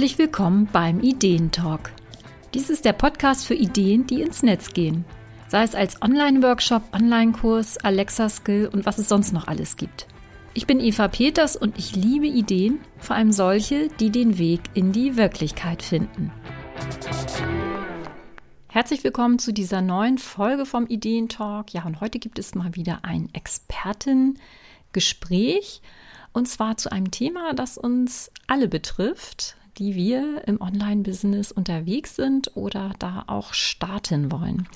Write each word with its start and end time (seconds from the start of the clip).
Herzlich 0.00 0.18
willkommen 0.18 0.66
beim 0.72 1.00
Ideentalk. 1.00 1.92
Dies 2.54 2.70
ist 2.70 2.86
der 2.86 2.94
Podcast 2.94 3.46
für 3.46 3.52
Ideen, 3.52 4.06
die 4.06 4.22
ins 4.22 4.42
Netz 4.42 4.72
gehen. 4.72 5.04
Sei 5.48 5.62
es 5.62 5.74
als 5.74 6.00
Online-Workshop, 6.00 6.82
Online-Kurs, 6.94 7.76
Alexa-Skill 7.76 8.70
und 8.72 8.86
was 8.86 8.96
es 8.96 9.10
sonst 9.10 9.34
noch 9.34 9.46
alles 9.46 9.76
gibt. 9.76 10.06
Ich 10.54 10.66
bin 10.66 10.80
Eva 10.80 11.08
Peters 11.08 11.54
und 11.54 11.78
ich 11.78 11.96
liebe 11.96 12.28
Ideen, 12.28 12.80
vor 12.96 13.14
allem 13.14 13.30
solche, 13.30 13.88
die 13.88 14.08
den 14.08 14.38
Weg 14.38 14.62
in 14.72 14.92
die 14.92 15.18
Wirklichkeit 15.18 15.82
finden. 15.82 16.32
Herzlich 18.68 19.04
willkommen 19.04 19.38
zu 19.38 19.52
dieser 19.52 19.82
neuen 19.82 20.16
Folge 20.16 20.64
vom 20.64 20.86
Ideentalk. 20.86 21.74
Ja, 21.74 21.84
und 21.84 22.00
heute 22.00 22.18
gibt 22.18 22.38
es 22.38 22.54
mal 22.54 22.74
wieder 22.74 23.00
ein 23.02 23.28
Expertengespräch 23.34 25.82
und 26.32 26.48
zwar 26.48 26.78
zu 26.78 26.90
einem 26.90 27.10
Thema, 27.10 27.52
das 27.52 27.76
uns 27.76 28.30
alle 28.46 28.68
betrifft, 28.68 29.56
die 29.78 29.94
wir 29.94 30.46
im 30.46 30.60
Online-Business 30.60 31.52
unterwegs 31.52 32.16
sind 32.16 32.56
oder 32.56 32.92
da 32.98 33.24
auch 33.26 33.54
starten 33.54 34.30
wollen. 34.32 34.68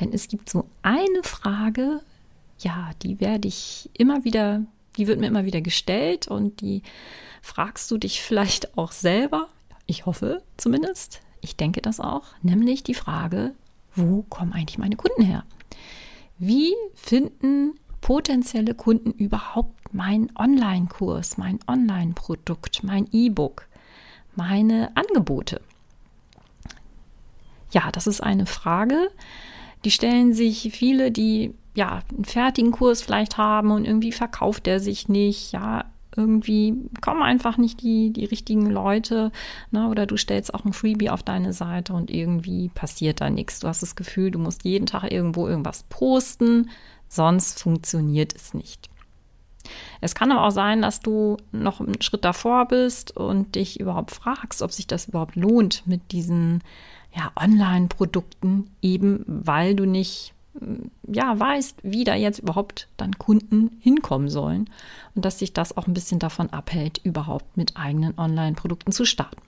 Denn 0.00 0.12
es 0.12 0.28
gibt 0.28 0.48
so 0.50 0.66
eine 0.82 1.22
Frage, 1.22 2.00
ja, 2.58 2.90
die 3.02 3.20
werde 3.20 3.48
ich 3.48 3.90
immer 3.94 4.24
wieder, 4.24 4.62
die 4.96 5.06
wird 5.06 5.20
mir 5.20 5.26
immer 5.26 5.44
wieder 5.44 5.60
gestellt 5.60 6.28
und 6.28 6.60
die 6.60 6.82
fragst 7.40 7.90
du 7.90 7.98
dich 7.98 8.22
vielleicht 8.22 8.76
auch 8.78 8.92
selber. 8.92 9.48
Ich 9.86 10.06
hoffe 10.06 10.42
zumindest. 10.56 11.20
Ich 11.40 11.56
denke 11.56 11.82
das 11.82 11.98
auch. 11.98 12.24
Nämlich 12.42 12.84
die 12.84 12.94
Frage, 12.94 13.52
wo 13.94 14.22
kommen 14.22 14.52
eigentlich 14.52 14.78
meine 14.78 14.96
Kunden 14.96 15.22
her? 15.22 15.44
Wie 16.38 16.72
finden 16.94 17.74
potenzielle 18.00 18.74
Kunden 18.74 19.10
überhaupt 19.12 19.92
meinen 19.92 20.30
Online-Kurs, 20.36 21.36
mein 21.36 21.58
Online-Produkt, 21.66 22.84
mein 22.84 23.08
E-Book? 23.12 23.66
Meine 24.34 24.90
Angebote? 24.94 25.60
Ja, 27.70 27.90
das 27.90 28.06
ist 28.06 28.22
eine 28.22 28.46
Frage. 28.46 29.08
Die 29.84 29.90
stellen 29.90 30.32
sich 30.32 30.70
viele, 30.72 31.10
die 31.10 31.54
ja 31.74 32.02
einen 32.12 32.24
fertigen 32.24 32.70
Kurs 32.72 33.02
vielleicht 33.02 33.38
haben 33.38 33.70
und 33.70 33.84
irgendwie 33.84 34.12
verkauft 34.12 34.66
er 34.66 34.78
sich 34.78 35.08
nicht. 35.08 35.52
Ja, 35.52 35.86
irgendwie 36.14 36.74
kommen 37.00 37.22
einfach 37.22 37.56
nicht 37.56 37.82
die, 37.82 38.12
die 38.12 38.26
richtigen 38.26 38.66
Leute. 38.66 39.32
Ne? 39.70 39.88
Oder 39.88 40.06
du 40.06 40.16
stellst 40.16 40.52
auch 40.52 40.64
ein 40.64 40.74
Freebie 40.74 41.10
auf 41.10 41.22
deine 41.22 41.52
Seite 41.52 41.94
und 41.94 42.10
irgendwie 42.10 42.68
passiert 42.68 43.20
da 43.20 43.30
nichts. 43.30 43.60
Du 43.60 43.68
hast 43.68 43.82
das 43.82 43.96
Gefühl, 43.96 44.30
du 44.30 44.38
musst 44.38 44.64
jeden 44.64 44.86
Tag 44.86 45.10
irgendwo 45.10 45.48
irgendwas 45.48 45.84
posten, 45.84 46.70
sonst 47.08 47.60
funktioniert 47.60 48.34
es 48.34 48.54
nicht. 48.54 48.90
Es 50.00 50.14
kann 50.14 50.32
aber 50.32 50.46
auch 50.46 50.50
sein, 50.50 50.82
dass 50.82 51.00
du 51.00 51.36
noch 51.52 51.80
einen 51.80 52.02
Schritt 52.02 52.24
davor 52.24 52.66
bist 52.66 53.16
und 53.16 53.54
dich 53.54 53.80
überhaupt 53.80 54.10
fragst, 54.10 54.62
ob 54.62 54.72
sich 54.72 54.86
das 54.86 55.06
überhaupt 55.06 55.36
lohnt 55.36 55.86
mit 55.86 56.12
diesen 56.12 56.62
ja, 57.14 57.30
Online-Produkten, 57.36 58.70
eben 58.80 59.24
weil 59.26 59.74
du 59.74 59.84
nicht 59.84 60.34
mm, 60.58 61.12
ja, 61.12 61.38
weißt, 61.38 61.80
wie 61.82 62.04
da 62.04 62.14
jetzt 62.14 62.40
überhaupt 62.40 62.88
dann 62.96 63.18
Kunden 63.18 63.76
hinkommen 63.80 64.28
sollen 64.28 64.70
und 65.14 65.24
dass 65.24 65.38
sich 65.38 65.52
das 65.52 65.76
auch 65.76 65.86
ein 65.86 65.94
bisschen 65.94 66.18
davon 66.18 66.50
abhält, 66.50 67.00
überhaupt 67.04 67.56
mit 67.56 67.76
eigenen 67.76 68.18
Online-Produkten 68.18 68.92
zu 68.92 69.04
starten. 69.04 69.42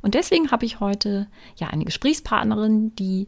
Und 0.00 0.14
deswegen 0.14 0.50
habe 0.50 0.64
ich 0.64 0.80
heute 0.80 1.26
ja 1.56 1.68
eine 1.68 1.84
Gesprächspartnerin, 1.84 2.94
die 2.96 3.26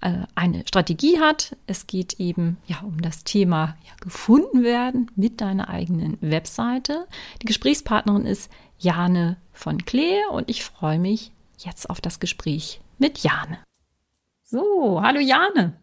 eine 0.00 0.62
Strategie 0.66 1.18
hat. 1.18 1.56
Es 1.66 1.86
geht 1.86 2.18
eben 2.20 2.58
ja 2.66 2.80
um 2.80 3.00
das 3.00 3.24
Thema 3.24 3.76
ja, 3.84 3.92
gefunden 4.00 4.62
werden 4.62 5.10
mit 5.14 5.40
deiner 5.40 5.68
eigenen 5.68 6.18
Webseite. 6.20 7.06
Die 7.42 7.46
Gesprächspartnerin 7.46 8.26
ist 8.26 8.50
Jane 8.78 9.36
von 9.52 9.84
Klee 9.84 10.18
und 10.32 10.48
ich 10.48 10.64
freue 10.64 10.98
mich 10.98 11.32
jetzt 11.58 11.90
auf 11.90 12.00
das 12.00 12.20
Gespräch 12.20 12.80
mit 12.98 13.18
Jane. 13.18 13.58
So, 14.42 15.00
hallo 15.02 15.20
Jane. 15.20 15.80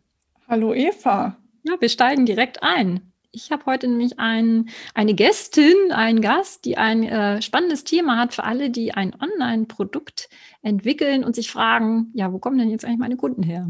Hallo 0.48 0.74
Eva. 0.74 1.38
Ja, 1.64 1.76
wir 1.80 1.90
steigen 1.90 2.26
direkt 2.26 2.64
ein. 2.64 3.12
Ich 3.32 3.52
habe 3.52 3.66
heute 3.66 3.88
nämlich 3.88 4.20
ein, 4.20 4.70
eine 4.96 5.14
Gästin, 5.14 5.92
einen 5.92 6.22
Gast, 6.22 6.66
die 6.66 6.78
ein 6.78 7.04
äh, 7.04 7.42
spannendes 7.42 7.84
Thema 7.84 8.18
hat 8.18 8.34
für 8.34 8.46
alle, 8.46 8.72
die 8.72 8.94
ein 8.94 9.14
Online-Produkt 9.14 10.30
entwickeln 10.64 11.24
und 11.24 11.36
sich 11.36 11.52
fragen, 11.52 12.12
ja, 12.16 12.32
wo 12.34 12.40
kommen 12.40 12.58
denn 12.58 12.70
jetzt 12.70 12.84
eigentlich 12.84 12.98
meine 12.98 13.18
Kunden 13.18 13.44
her? 13.44 13.70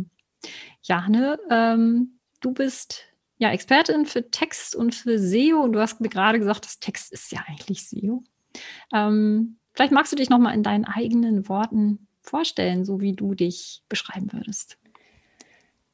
Jane, 0.82 1.40
ähm, 1.50 2.20
du 2.42 2.54
bist 2.54 3.04
ja 3.38 3.52
Expertin 3.52 4.06
für 4.06 4.30
Text 4.32 4.76
und 4.76 4.96
für 4.96 5.20
SEO 5.20 5.62
und 5.62 5.74
du 5.74 5.80
hast 5.80 6.02
mir 6.02 6.10
gerade 6.10 6.40
gesagt, 6.40 6.66
das 6.66 6.80
Text 6.80 7.12
ist 7.12 7.32
ja 7.32 7.40
eigentlich 7.48 7.88
SEO. 7.88 8.24
Ähm, 8.94 9.58
vielleicht 9.74 9.92
magst 9.92 10.12
du 10.12 10.16
dich 10.16 10.30
noch 10.30 10.40
mal 10.40 10.54
in 10.54 10.64
deinen 10.64 10.86
eigenen 10.86 11.48
Worten 11.50 12.08
vorstellen, 12.22 12.86
so 12.86 13.00
wie 13.00 13.14
du 13.14 13.34
dich 13.34 13.84
beschreiben 13.90 14.32
würdest. 14.34 14.78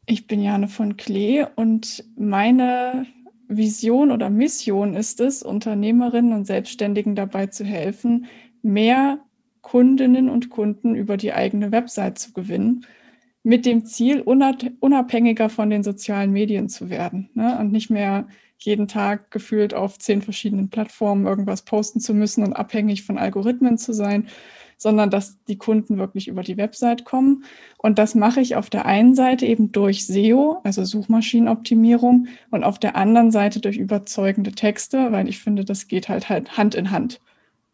Ich 0.06 0.28
bin 0.28 0.42
Jane 0.42 0.68
von 0.68 0.98
Klee 0.98 1.46
und 1.56 2.04
meine 2.16 3.06
Vision 3.48 4.12
oder 4.12 4.30
Mission 4.30 4.96
ist 4.96 5.20
es, 5.20 5.44
Unternehmerinnen 5.44 6.34
und 6.34 6.46
Selbstständigen 6.46 7.16
dabei 7.16 7.48
zu 7.48 7.64
helfen, 7.64 8.26
mehr 8.62 9.20
Kundinnen 9.62 10.30
und 10.30 10.50
Kunden 10.50 10.96
über 10.96 11.18
die 11.18 11.34
eigene 11.34 11.72
Website 11.72 12.20
zu 12.20 12.34
gewinnen 12.34 12.86
mit 13.44 13.66
dem 13.66 13.86
Ziel, 13.86 14.22
unabhängiger 14.22 15.50
von 15.50 15.70
den 15.70 15.84
sozialen 15.84 16.32
Medien 16.32 16.70
zu 16.70 16.90
werden 16.90 17.30
ne? 17.34 17.58
und 17.60 17.72
nicht 17.72 17.90
mehr 17.90 18.28
jeden 18.58 18.88
Tag 18.88 19.32
gefühlt 19.32 19.74
auf 19.74 20.00
zehn 20.00 20.22
verschiedenen 20.22 20.70
Plattformen 20.70 21.28
irgendwas 21.28 21.64
posten 21.64 22.00
zu 22.00 22.14
müssen 22.14 22.44
und 22.44 22.54
abhängig 22.54 23.04
von 23.04 23.18
Algorithmen 23.18 23.78
zu 23.78 23.94
sein, 23.94 24.28
sondern 24.78 25.10
dass 25.10 25.44
die 25.46 25.58
Kunden 25.58 25.98
wirklich 25.98 26.28
über 26.28 26.44
die 26.44 26.58
Website 26.58 27.04
kommen. 27.04 27.44
Und 27.78 28.00
das 28.00 28.16
mache 28.16 28.40
ich 28.40 28.56
auf 28.56 28.70
der 28.70 28.86
einen 28.86 29.16
Seite 29.16 29.46
eben 29.46 29.72
durch 29.72 30.06
SEO, 30.06 30.60
also 30.64 30.84
Suchmaschinenoptimierung, 30.84 32.28
und 32.52 32.64
auf 32.64 32.80
der 32.80 32.96
anderen 32.96 33.32
Seite 33.32 33.60
durch 33.60 33.78
überzeugende 33.78 34.52
Texte, 34.52 35.12
weil 35.12 35.28
ich 35.28 35.40
finde, 35.40 35.66
das 35.66 35.88
geht 35.88 36.08
halt, 36.10 36.30
halt 36.30 36.58
Hand 36.58 36.76
in 36.76 36.92
Hand. 36.92 37.20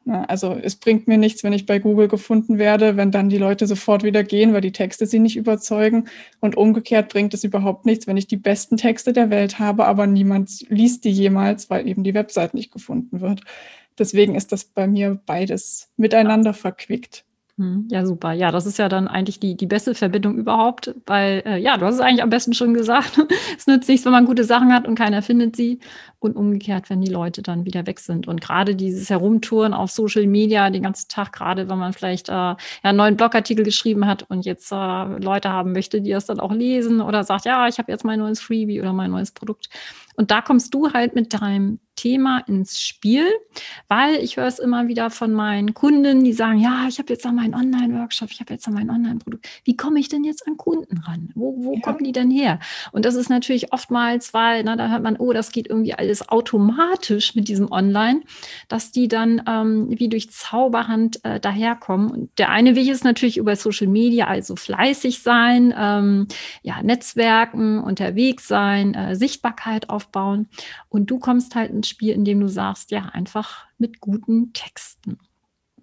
Also 0.09 0.53
es 0.53 0.75
bringt 0.75 1.07
mir 1.07 1.17
nichts, 1.17 1.43
wenn 1.43 1.53
ich 1.53 1.65
bei 1.65 1.77
Google 1.77 2.07
gefunden 2.07 2.57
werde, 2.57 2.97
wenn 2.97 3.11
dann 3.11 3.29
die 3.29 3.37
Leute 3.37 3.67
sofort 3.67 4.03
wieder 4.03 4.23
gehen, 4.23 4.53
weil 4.53 4.61
die 4.61 4.71
Texte 4.71 5.05
sie 5.05 5.19
nicht 5.19 5.37
überzeugen. 5.37 6.07
Und 6.39 6.57
umgekehrt 6.57 7.09
bringt 7.09 7.33
es 7.33 7.43
überhaupt 7.43 7.85
nichts, 7.85 8.07
wenn 8.07 8.17
ich 8.17 8.27
die 8.27 8.37
besten 8.37 8.77
Texte 8.77 9.13
der 9.13 9.29
Welt 9.29 9.59
habe, 9.59 9.85
aber 9.85 10.07
niemand 10.07 10.65
liest 10.69 11.05
die 11.05 11.11
jemals, 11.11 11.69
weil 11.69 11.87
eben 11.87 12.03
die 12.03 12.15
Website 12.15 12.53
nicht 12.55 12.71
gefunden 12.71 13.21
wird. 13.21 13.41
Deswegen 13.99 14.35
ist 14.35 14.51
das 14.51 14.63
bei 14.63 14.87
mir 14.87 15.19
beides 15.25 15.91
miteinander 15.97 16.53
verquickt. 16.53 17.25
Hm, 17.59 17.89
ja, 17.91 18.05
super. 18.05 18.31
Ja, 18.31 18.51
das 18.51 18.65
ist 18.65 18.79
ja 18.79 18.87
dann 18.87 19.09
eigentlich 19.09 19.37
die, 19.41 19.57
die 19.57 19.65
beste 19.65 19.93
Verbindung 19.93 20.37
überhaupt, 20.37 20.95
weil, 21.05 21.43
äh, 21.45 21.57
ja, 21.57 21.75
du 21.75 21.85
hast 21.85 21.95
es 21.95 21.99
eigentlich 21.99 22.23
am 22.23 22.29
besten 22.29 22.53
schon 22.53 22.73
gesagt. 22.73 23.19
es 23.57 23.67
nützt 23.67 23.89
nichts, 23.89 24.05
wenn 24.05 24.13
man 24.13 24.25
gute 24.25 24.45
Sachen 24.45 24.73
hat 24.73 24.87
und 24.87 24.95
keiner 24.95 25.21
findet 25.21 25.57
sie. 25.57 25.79
Und 26.19 26.37
umgekehrt, 26.37 26.89
wenn 26.89 27.01
die 27.01 27.11
Leute 27.11 27.41
dann 27.41 27.65
wieder 27.65 27.85
weg 27.85 27.99
sind. 27.99 28.29
Und 28.29 28.39
gerade 28.39 28.75
dieses 28.75 29.09
Herumtouren 29.09 29.73
auf 29.73 29.91
Social 29.91 30.25
Media 30.25 30.69
den 30.69 30.83
ganzen 30.83 31.09
Tag, 31.09 31.33
gerade 31.33 31.67
wenn 31.69 31.77
man 31.77 31.91
vielleicht 31.91 32.29
äh, 32.29 32.31
ja, 32.31 32.57
einen 32.83 32.97
neuen 32.97 33.17
Blogartikel 33.17 33.65
geschrieben 33.65 34.05
hat 34.05 34.23
und 34.29 34.45
jetzt 34.45 34.71
äh, 34.71 34.75
Leute 34.75 35.49
haben 35.49 35.73
möchte, 35.73 35.99
die 36.01 36.11
das 36.11 36.25
dann 36.25 36.39
auch 36.39 36.53
lesen 36.53 37.01
oder 37.01 37.25
sagt, 37.25 37.43
ja, 37.43 37.67
ich 37.67 37.77
habe 37.77 37.91
jetzt 37.91 38.05
mein 38.05 38.19
neues 38.19 38.39
Freebie 38.39 38.79
oder 38.79 38.93
mein 38.93 39.11
neues 39.11 39.31
Produkt. 39.31 39.69
Und 40.19 40.31
da 40.31 40.41
kommst 40.41 40.73
du 40.73 40.91
halt 40.91 41.15
mit 41.15 41.33
deinem 41.33 41.79
Thema 41.99 42.39
ins 42.47 42.81
Spiel, 42.81 43.25
weil 43.89 44.15
ich 44.15 44.37
höre 44.37 44.47
es 44.47 44.59
immer 44.59 44.87
wieder 44.87 45.09
von 45.09 45.33
meinen 45.33 45.73
Kunden, 45.73 46.23
die 46.23 46.31
sagen, 46.31 46.59
ja, 46.59 46.85
ich 46.87 46.97
habe 46.97 47.11
jetzt 47.11 47.25
an 47.25 47.35
meinen 47.35 47.53
Online-Workshop, 47.53 48.29
ich 48.31 48.39
habe 48.39 48.53
jetzt 48.53 48.67
an 48.67 48.73
mein 48.73 48.89
Online-Produkt. 48.89 49.47
Wie 49.65 49.75
komme 49.75 49.99
ich 49.99 50.07
denn 50.07 50.23
jetzt 50.23 50.47
an 50.47 50.55
Kunden 50.55 50.97
ran? 50.99 51.31
Wo, 51.35 51.55
wo 51.57 51.73
ja. 51.73 51.81
kommen 51.81 52.03
die 52.03 52.13
denn 52.13 52.31
her? 52.31 52.59
Und 52.93 53.03
das 53.03 53.15
ist 53.15 53.29
natürlich 53.29 53.73
oftmals, 53.73 54.33
weil 54.33 54.63
na, 54.63 54.77
da 54.77 54.89
hört 54.89 55.03
man, 55.03 55.17
oh, 55.17 55.33
das 55.33 55.51
geht 55.51 55.67
irgendwie 55.67 55.93
alles 55.93 56.29
automatisch 56.29 57.35
mit 57.35 57.49
diesem 57.49 57.69
Online, 57.69 58.21
dass 58.69 58.91
die 58.91 59.09
dann 59.09 59.41
ähm, 59.45 59.87
wie 59.89 60.07
durch 60.07 60.31
Zauberhand 60.31 61.23
äh, 61.25 61.41
daherkommen. 61.41 62.11
Und 62.11 62.39
der 62.39 62.49
eine 62.49 62.75
Weg 62.75 62.87
ist 62.87 63.03
natürlich 63.03 63.37
über 63.37 63.57
Social 63.57 63.87
Media, 63.87 64.27
also 64.27 64.55
fleißig 64.55 65.21
sein, 65.21 65.73
ähm, 65.77 66.27
ja, 66.61 66.81
Netzwerken, 66.81 67.79
unterwegs 67.79 68.47
sein, 68.47 68.93
äh, 68.93 69.15
Sichtbarkeit 69.17 69.89
aufbauen. 69.89 70.08
Und 70.89 71.11
du 71.11 71.19
kommst 71.19 71.55
halt 71.55 71.71
ins 71.71 71.87
Spiel, 71.87 72.13
indem 72.13 72.39
du 72.39 72.47
sagst, 72.47 72.91
ja, 72.91 73.05
einfach 73.13 73.65
mit 73.77 73.99
guten 73.99 74.53
Texten. 74.53 75.17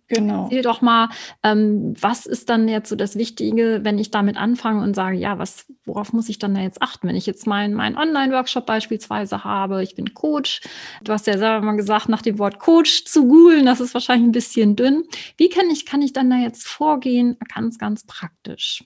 Genau. 0.08 0.44
Erzähl 0.44 0.62
doch 0.62 0.82
mal, 0.82 1.08
ähm, 1.42 1.94
was 2.00 2.26
ist 2.26 2.48
dann 2.48 2.68
jetzt 2.68 2.88
so 2.88 2.96
das 2.96 3.16
Wichtige, 3.16 3.80
wenn 3.82 3.98
ich 3.98 4.12
damit 4.12 4.36
anfange 4.36 4.82
und 4.82 4.94
sage, 4.94 5.16
ja, 5.16 5.38
was, 5.38 5.66
worauf 5.84 6.12
muss 6.12 6.28
ich 6.28 6.38
dann 6.38 6.54
da 6.54 6.60
jetzt 6.60 6.80
achten, 6.80 7.08
wenn 7.08 7.16
ich 7.16 7.26
jetzt 7.26 7.46
meinen 7.46 7.74
mein 7.74 7.96
Online-Workshop 7.96 8.66
beispielsweise 8.66 9.42
habe, 9.42 9.82
ich 9.82 9.96
bin 9.96 10.14
Coach. 10.14 10.60
Du 11.02 11.12
hast 11.12 11.26
ja 11.26 11.36
selber 11.38 11.64
mal 11.64 11.76
gesagt, 11.76 12.08
nach 12.08 12.22
dem 12.22 12.38
Wort 12.38 12.60
Coach 12.60 13.04
zu 13.04 13.26
googeln, 13.26 13.66
das 13.66 13.80
ist 13.80 13.94
wahrscheinlich 13.94 14.28
ein 14.28 14.32
bisschen 14.32 14.76
dünn. 14.76 15.02
Wie 15.36 15.48
kann 15.48 15.68
ich, 15.70 15.86
kann 15.86 16.02
ich 16.02 16.12
dann 16.12 16.30
da 16.30 16.36
jetzt 16.36 16.68
vorgehen? 16.68 17.36
Ganz, 17.52 17.78
ganz 17.78 18.06
praktisch. 18.06 18.84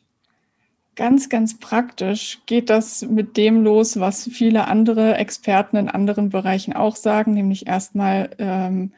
Ganz, 1.01 1.31
ganz 1.31 1.59
praktisch 1.59 2.41
geht 2.45 2.69
das 2.69 3.01
mit 3.01 3.39
dem 3.39 3.65
los, 3.65 4.01
was 4.01 4.29
viele 4.31 4.69
andere 4.69 5.17
Experten 5.17 5.77
in 5.77 5.89
anderen 5.89 6.29
Bereichen 6.29 6.75
auch 6.75 6.95
sagen, 6.95 7.33
nämlich 7.33 7.67
erstmal 7.67 8.29
ähm, 8.39 8.93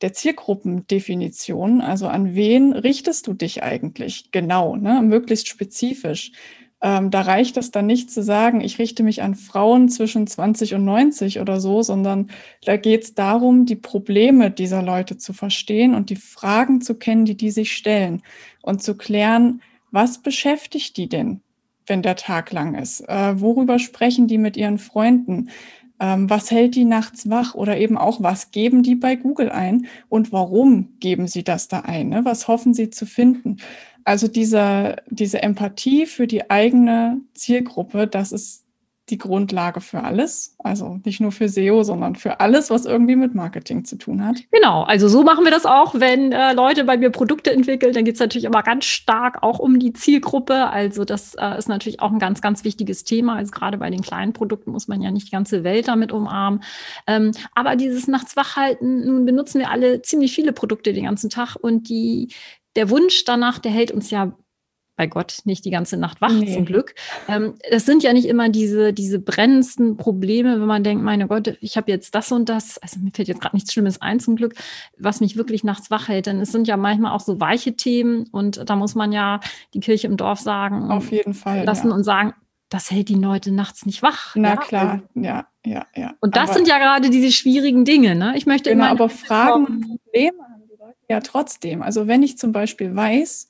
der 0.00 0.12
Zielgruppendefinition, 0.12 1.82
also 1.82 2.08
an 2.08 2.34
wen 2.34 2.72
richtest 2.72 3.28
du 3.28 3.32
dich 3.32 3.62
eigentlich 3.62 4.32
genau, 4.32 4.74
ne? 4.74 5.00
möglichst 5.04 5.46
spezifisch. 5.46 6.32
Ähm, 6.82 7.12
da 7.12 7.20
reicht 7.20 7.56
es 7.58 7.70
dann 7.70 7.86
nicht 7.86 8.10
zu 8.10 8.24
sagen, 8.24 8.60
ich 8.60 8.80
richte 8.80 9.04
mich 9.04 9.22
an 9.22 9.36
Frauen 9.36 9.88
zwischen 9.88 10.26
20 10.26 10.74
und 10.74 10.84
90 10.84 11.38
oder 11.38 11.60
so, 11.60 11.80
sondern 11.80 12.28
da 12.64 12.76
geht 12.76 13.04
es 13.04 13.14
darum, 13.14 13.66
die 13.66 13.76
Probleme 13.76 14.50
dieser 14.50 14.82
Leute 14.82 15.16
zu 15.16 15.32
verstehen 15.32 15.94
und 15.94 16.10
die 16.10 16.16
Fragen 16.16 16.80
zu 16.80 16.96
kennen, 16.96 17.24
die 17.24 17.36
die 17.36 17.52
sich 17.52 17.70
stellen 17.70 18.24
und 18.62 18.82
zu 18.82 18.96
klären, 18.96 19.60
was 19.90 20.18
beschäftigt 20.18 20.96
die 20.96 21.08
denn, 21.08 21.40
wenn 21.86 22.02
der 22.02 22.16
Tag 22.16 22.52
lang 22.52 22.74
ist? 22.74 23.00
Äh, 23.08 23.40
worüber 23.40 23.78
sprechen 23.78 24.28
die 24.28 24.38
mit 24.38 24.56
ihren 24.56 24.78
Freunden? 24.78 25.50
Ähm, 25.98 26.28
was 26.28 26.50
hält 26.50 26.74
die 26.74 26.84
nachts 26.84 27.30
wach 27.30 27.54
oder 27.54 27.78
eben 27.78 27.96
auch, 27.96 28.22
was 28.22 28.50
geben 28.50 28.82
die 28.82 28.94
bei 28.94 29.16
Google 29.16 29.50
ein 29.50 29.86
und 30.08 30.30
warum 30.32 30.98
geben 31.00 31.26
sie 31.26 31.42
das 31.42 31.68
da 31.68 31.80
ein? 31.80 32.10
Ne? 32.10 32.24
Was 32.24 32.48
hoffen 32.48 32.74
sie 32.74 32.90
zu 32.90 33.06
finden? 33.06 33.56
Also 34.04 34.28
diese, 34.28 34.96
diese 35.08 35.42
Empathie 35.42 36.06
für 36.06 36.26
die 36.26 36.50
eigene 36.50 37.22
Zielgruppe, 37.34 38.06
das 38.06 38.30
ist 38.30 38.65
die 39.08 39.18
Grundlage 39.18 39.80
für 39.80 40.02
alles. 40.02 40.56
Also 40.58 40.98
nicht 41.04 41.20
nur 41.20 41.30
für 41.30 41.48
SEO, 41.48 41.84
sondern 41.84 42.16
für 42.16 42.40
alles, 42.40 42.70
was 42.70 42.86
irgendwie 42.86 43.14
mit 43.14 43.34
Marketing 43.34 43.84
zu 43.84 43.96
tun 43.96 44.24
hat. 44.24 44.38
Genau, 44.50 44.82
also 44.82 45.08
so 45.08 45.22
machen 45.22 45.44
wir 45.44 45.52
das 45.52 45.64
auch, 45.64 45.94
wenn 45.94 46.32
äh, 46.32 46.52
Leute 46.54 46.84
bei 46.84 46.96
mir 46.96 47.10
Produkte 47.10 47.52
entwickeln. 47.52 47.92
Dann 47.92 48.04
geht 48.04 48.14
es 48.14 48.20
natürlich 48.20 48.44
immer 48.44 48.64
ganz 48.64 48.84
stark 48.84 49.42
auch 49.44 49.60
um 49.60 49.78
die 49.78 49.92
Zielgruppe. 49.92 50.70
Also 50.70 51.04
das 51.04 51.34
äh, 51.34 51.56
ist 51.56 51.68
natürlich 51.68 52.00
auch 52.00 52.10
ein 52.10 52.18
ganz, 52.18 52.40
ganz 52.40 52.64
wichtiges 52.64 53.04
Thema. 53.04 53.36
Also 53.36 53.52
gerade 53.52 53.78
bei 53.78 53.90
den 53.90 54.02
kleinen 54.02 54.32
Produkten 54.32 54.72
muss 54.72 54.88
man 54.88 55.00
ja 55.00 55.12
nicht 55.12 55.28
die 55.28 55.32
ganze 55.32 55.62
Welt 55.62 55.86
damit 55.86 56.10
umarmen. 56.10 56.64
Ähm, 57.06 57.30
aber 57.54 57.76
dieses 57.76 58.08
Nachts 58.08 58.36
wachhalten, 58.36 59.06
nun 59.06 59.24
benutzen 59.24 59.60
wir 59.60 59.70
alle 59.70 60.02
ziemlich 60.02 60.34
viele 60.34 60.52
Produkte 60.52 60.92
den 60.92 61.04
ganzen 61.04 61.30
Tag 61.30 61.54
und 61.54 61.88
die 61.88 62.28
der 62.74 62.90
Wunsch 62.90 63.24
danach, 63.24 63.58
der 63.58 63.72
hält 63.72 63.90
uns 63.90 64.10
ja 64.10 64.36
bei 64.96 65.06
Gott 65.06 65.38
nicht 65.44 65.64
die 65.64 65.70
ganze 65.70 65.96
Nacht 65.96 66.20
wach, 66.20 66.32
nee. 66.32 66.52
zum 66.52 66.64
Glück. 66.64 66.94
Ähm, 67.28 67.54
das 67.70 67.84
sind 67.84 68.02
ja 68.02 68.12
nicht 68.12 68.26
immer 68.26 68.48
diese, 68.48 68.92
diese 68.92 69.18
brennendsten 69.18 69.96
Probleme, 69.96 70.58
wenn 70.60 70.66
man 70.66 70.82
denkt, 70.82 71.04
meine 71.04 71.28
Gott, 71.28 71.56
ich 71.60 71.76
habe 71.76 71.90
jetzt 71.90 72.14
das 72.14 72.32
und 72.32 72.48
das, 72.48 72.78
also 72.78 72.98
mir 73.00 73.10
fällt 73.12 73.28
jetzt 73.28 73.40
gerade 73.40 73.54
nichts 73.54 73.72
Schlimmes 73.72 74.00
ein, 74.00 74.20
zum 74.20 74.36
Glück, 74.36 74.54
was 74.98 75.20
mich 75.20 75.36
wirklich 75.36 75.64
nachts 75.64 75.90
wach 75.90 76.08
hält. 76.08 76.26
Denn 76.26 76.40
es 76.40 76.50
sind 76.50 76.66
ja 76.66 76.76
manchmal 76.76 77.12
auch 77.12 77.20
so 77.20 77.40
weiche 77.40 77.76
Themen 77.76 78.26
und 78.32 78.68
da 78.68 78.76
muss 78.76 78.94
man 78.94 79.12
ja 79.12 79.40
die 79.74 79.80
Kirche 79.80 80.06
im 80.06 80.16
Dorf 80.16 80.40
sagen. 80.40 80.90
Auf 80.90 81.12
jeden 81.12 81.34
Fall. 81.34 81.64
Lassen 81.64 81.88
ja. 81.88 81.94
und 81.94 82.04
sagen, 82.04 82.34
das 82.68 82.90
hält 82.90 83.08
die 83.08 83.14
Leute 83.14 83.52
nachts 83.52 83.86
nicht 83.86 84.02
wach. 84.02 84.34
Na 84.34 84.50
ja? 84.50 84.56
klar, 84.56 84.90
also, 84.90 85.04
ja, 85.14 85.46
ja, 85.64 85.86
ja. 85.94 86.14
Und 86.20 86.36
das 86.36 86.50
aber, 86.50 86.54
sind 86.54 86.68
ja 86.68 86.78
gerade 86.78 87.10
diese 87.10 87.30
schwierigen 87.30 87.84
Dinge. 87.84 88.14
Ne? 88.14 88.34
Ich 88.36 88.46
möchte 88.46 88.70
genau, 88.70 88.86
aber 88.86 89.08
Fragen 89.08 89.66
und 89.66 89.80
Probleme 90.02 90.42
haben 90.42 90.62
die 90.68 90.76
Leute 90.76 90.96
ja 91.08 91.20
trotzdem. 91.20 91.82
Also 91.82 92.06
wenn 92.06 92.22
ich 92.22 92.38
zum 92.38 92.52
Beispiel 92.52 92.94
weiß, 92.96 93.48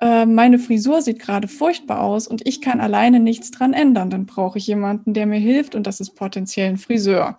äh, 0.00 0.26
meine 0.26 0.58
Frisur 0.58 1.02
sieht 1.02 1.18
gerade 1.18 1.48
furchtbar 1.48 2.02
aus 2.02 2.28
und 2.28 2.46
ich 2.46 2.60
kann 2.60 2.80
alleine 2.80 3.20
nichts 3.20 3.50
dran 3.50 3.72
ändern. 3.72 4.10
Dann 4.10 4.26
brauche 4.26 4.58
ich 4.58 4.66
jemanden, 4.66 5.14
der 5.14 5.26
mir 5.26 5.38
hilft 5.38 5.74
und 5.74 5.86
das 5.86 6.00
ist 6.00 6.10
potenziell 6.10 6.68
ein 6.68 6.78
Friseur. 6.78 7.36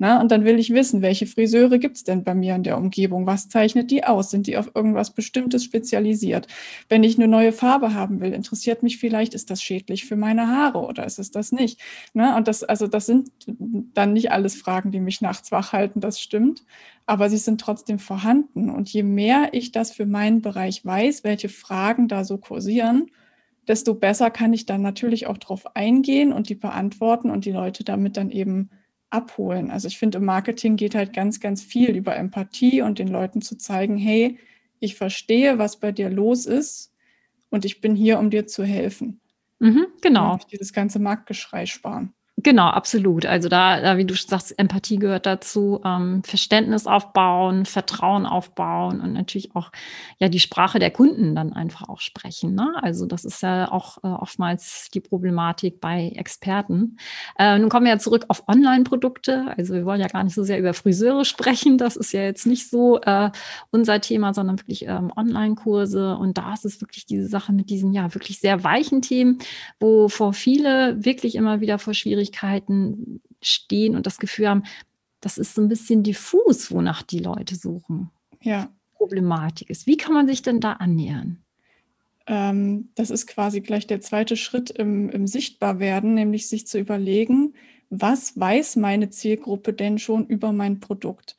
Na, 0.00 0.20
und 0.20 0.30
dann 0.30 0.44
will 0.44 0.60
ich 0.60 0.72
wissen, 0.72 1.02
welche 1.02 1.26
Friseure 1.26 1.78
gibt 1.78 1.96
es 1.96 2.04
denn 2.04 2.22
bei 2.22 2.32
mir 2.32 2.54
in 2.54 2.62
der 2.62 2.78
Umgebung? 2.78 3.26
Was 3.26 3.48
zeichnet 3.48 3.90
die 3.90 4.04
aus? 4.04 4.30
Sind 4.30 4.46
die 4.46 4.56
auf 4.56 4.70
irgendwas 4.74 5.12
Bestimmtes 5.12 5.64
spezialisiert? 5.64 6.46
Wenn 6.88 7.02
ich 7.02 7.18
eine 7.18 7.26
neue 7.26 7.50
Farbe 7.52 7.94
haben 7.94 8.20
will, 8.20 8.32
interessiert 8.32 8.84
mich 8.84 8.98
vielleicht, 8.98 9.34
ist 9.34 9.50
das 9.50 9.60
schädlich 9.60 10.04
für 10.06 10.14
meine 10.14 10.46
Haare 10.46 10.78
oder 10.86 11.04
ist 11.04 11.18
es 11.18 11.32
das 11.32 11.50
nicht? 11.50 11.80
Na, 12.14 12.36
und 12.36 12.46
das, 12.46 12.62
also 12.62 12.86
das 12.86 13.06
sind 13.06 13.30
dann 13.46 14.12
nicht 14.12 14.30
alles 14.30 14.54
Fragen, 14.54 14.92
die 14.92 15.00
mich 15.00 15.20
nachts 15.20 15.50
wach 15.50 15.72
halten, 15.72 16.00
das 16.00 16.20
stimmt, 16.20 16.64
aber 17.06 17.28
sie 17.28 17.36
sind 17.36 17.60
trotzdem 17.60 17.98
vorhanden. 17.98 18.70
Und 18.70 18.88
je 18.88 19.02
mehr 19.02 19.48
ich 19.52 19.72
das 19.72 19.90
für 19.90 20.06
meinen 20.06 20.42
Bereich 20.42 20.84
weiß, 20.84 21.24
welche 21.24 21.48
Fragen 21.48 22.06
da 22.06 22.22
so 22.22 22.38
kursieren, 22.38 23.10
desto 23.66 23.94
besser 23.94 24.30
kann 24.30 24.52
ich 24.52 24.64
dann 24.64 24.82
natürlich 24.82 25.26
auch 25.26 25.38
darauf 25.38 25.76
eingehen 25.76 26.32
und 26.32 26.48
die 26.48 26.54
beantworten 26.54 27.30
und 27.30 27.44
die 27.44 27.52
Leute 27.52 27.82
damit 27.84 28.16
dann 28.16 28.30
eben 28.30 28.70
abholen. 29.10 29.70
Also 29.70 29.88
ich 29.88 29.98
finde, 29.98 30.18
im 30.18 30.24
Marketing 30.24 30.76
geht 30.76 30.94
halt 30.94 31.12
ganz, 31.12 31.40
ganz 31.40 31.62
viel 31.62 31.96
über 31.96 32.16
Empathie 32.16 32.82
und 32.82 32.98
den 32.98 33.08
Leuten 33.08 33.42
zu 33.42 33.56
zeigen, 33.56 33.96
hey, 33.96 34.38
ich 34.80 34.94
verstehe, 34.94 35.58
was 35.58 35.80
bei 35.80 35.92
dir 35.92 36.10
los 36.10 36.46
ist 36.46 36.92
und 37.50 37.64
ich 37.64 37.80
bin 37.80 37.94
hier, 37.94 38.18
um 38.18 38.30
dir 38.30 38.46
zu 38.46 38.64
helfen. 38.64 39.20
Mhm, 39.58 39.86
genau. 40.00 40.38
dieses 40.52 40.72
ganze 40.72 40.98
Marktgeschrei 40.98 41.66
sparen. 41.66 42.14
Genau, 42.48 42.68
absolut. 42.68 43.26
Also 43.26 43.50
da, 43.50 43.78
da, 43.78 43.98
wie 43.98 44.06
du 44.06 44.14
sagst, 44.14 44.58
Empathie 44.58 44.96
gehört 44.96 45.26
dazu, 45.26 45.82
ähm, 45.84 46.22
Verständnis 46.24 46.86
aufbauen, 46.86 47.66
Vertrauen 47.66 48.24
aufbauen 48.24 49.02
und 49.02 49.12
natürlich 49.12 49.54
auch 49.54 49.70
ja 50.16 50.30
die 50.30 50.40
Sprache 50.40 50.78
der 50.78 50.90
Kunden 50.90 51.34
dann 51.34 51.52
einfach 51.52 51.90
auch 51.90 52.00
sprechen. 52.00 52.54
Ne? 52.54 52.72
Also 52.80 53.04
das 53.04 53.26
ist 53.26 53.42
ja 53.42 53.70
auch 53.70 53.98
äh, 53.98 54.06
oftmals 54.06 54.88
die 54.94 55.00
Problematik 55.00 55.78
bei 55.78 56.10
Experten. 56.16 56.96
Äh, 57.38 57.58
nun 57.58 57.68
kommen 57.68 57.84
wir 57.84 57.92
ja 57.92 57.98
zurück 57.98 58.24
auf 58.28 58.48
Online-Produkte. 58.48 59.52
Also 59.58 59.74
wir 59.74 59.84
wollen 59.84 60.00
ja 60.00 60.08
gar 60.08 60.24
nicht 60.24 60.34
so 60.34 60.42
sehr 60.42 60.58
über 60.58 60.72
Friseure 60.72 61.26
sprechen. 61.26 61.76
Das 61.76 61.96
ist 61.96 62.14
ja 62.14 62.22
jetzt 62.22 62.46
nicht 62.46 62.70
so 62.70 62.98
äh, 63.02 63.30
unser 63.70 64.00
Thema, 64.00 64.32
sondern 64.32 64.58
wirklich 64.58 64.86
ähm, 64.86 65.12
Online-Kurse. 65.14 66.16
Und 66.16 66.38
da 66.38 66.54
ist 66.54 66.64
es 66.64 66.80
wirklich 66.80 67.04
diese 67.04 67.28
Sache 67.28 67.52
mit 67.52 67.68
diesen 67.68 67.92
ja 67.92 68.14
wirklich 68.14 68.40
sehr 68.40 68.64
weichen 68.64 69.02
Themen, 69.02 69.36
wo 69.80 70.08
vor 70.08 70.32
viele 70.32 71.04
wirklich 71.04 71.34
immer 71.34 71.60
wieder 71.60 71.78
vor 71.78 71.92
Schwierigkeiten 71.92 72.37
Schwierigkeiten 72.38 73.20
stehen 73.42 73.96
und 73.96 74.06
das 74.06 74.18
Gefühl 74.18 74.48
haben, 74.48 74.64
das 75.20 75.38
ist 75.38 75.54
so 75.54 75.62
ein 75.62 75.68
bisschen 75.68 76.02
diffus, 76.02 76.70
wonach 76.70 77.02
die 77.02 77.18
Leute 77.18 77.56
suchen. 77.56 78.10
Ja. 78.42 78.70
Problematik 78.94 79.70
ist. 79.70 79.86
Wie 79.86 79.96
kann 79.96 80.12
man 80.12 80.26
sich 80.26 80.42
denn 80.42 80.60
da 80.60 80.74
annähern? 80.74 81.38
Ähm, 82.26 82.90
das 82.94 83.10
ist 83.10 83.26
quasi 83.26 83.60
gleich 83.60 83.86
der 83.86 84.00
zweite 84.00 84.36
Schritt 84.36 84.70
im, 84.70 85.08
im 85.10 85.26
Sichtbarwerden, 85.26 86.14
nämlich 86.14 86.48
sich 86.48 86.66
zu 86.66 86.78
überlegen, 86.78 87.54
was 87.90 88.38
weiß 88.38 88.76
meine 88.76 89.08
Zielgruppe 89.08 89.72
denn 89.72 89.98
schon 89.98 90.26
über 90.26 90.52
mein 90.52 90.78
Produkt? 90.78 91.36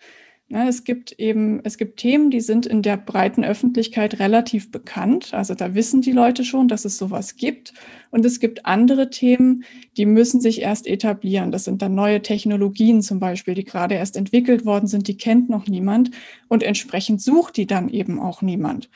Ne, 0.52 0.68
es 0.68 0.84
gibt 0.84 1.12
eben, 1.20 1.62
es 1.64 1.78
gibt 1.78 2.00
Themen, 2.00 2.32
die 2.32 2.42
sind 2.42 2.66
in 2.66 2.82
der 2.82 2.98
breiten 2.98 3.44
Öffentlichkeit 3.44 4.18
relativ 4.18 4.72
bekannt. 4.72 5.32
Also 5.32 5.54
da 5.54 5.76
wissen 5.76 6.02
die 6.02 6.12
Leute 6.12 6.44
schon, 6.44 6.68
dass 6.68 6.86
es 6.86 6.98
sowas 6.98 7.36
gibt. 7.36 7.72
Und 8.10 8.26
es 8.26 8.40
gibt 8.40 8.66
andere 8.66 9.12
Themen, 9.12 9.64
die 9.96 10.08
müssen 10.08 10.42
sich 10.42 10.62
erst 10.62 10.88
etablieren. 10.88 11.52
Das 11.52 11.66
sind 11.66 11.84
dann 11.84 11.94
neue 11.94 12.24
Technologien 12.24 13.04
zum 13.04 13.20
Beispiel, 13.20 13.54
die 13.54 13.64
gerade 13.64 13.94
erst 13.94 14.18
entwickelt 14.18 14.66
worden 14.66 14.88
sind, 14.88 15.08
die 15.08 15.18
kennt 15.18 15.52
noch 15.52 15.68
niemand. 15.68 16.10
Und 16.48 16.64
entsprechend 16.64 17.22
sucht 17.22 17.56
die 17.56 17.68
dann 17.68 17.88
eben 17.88 18.20
auch 18.20 18.42
niemand. 18.42 18.90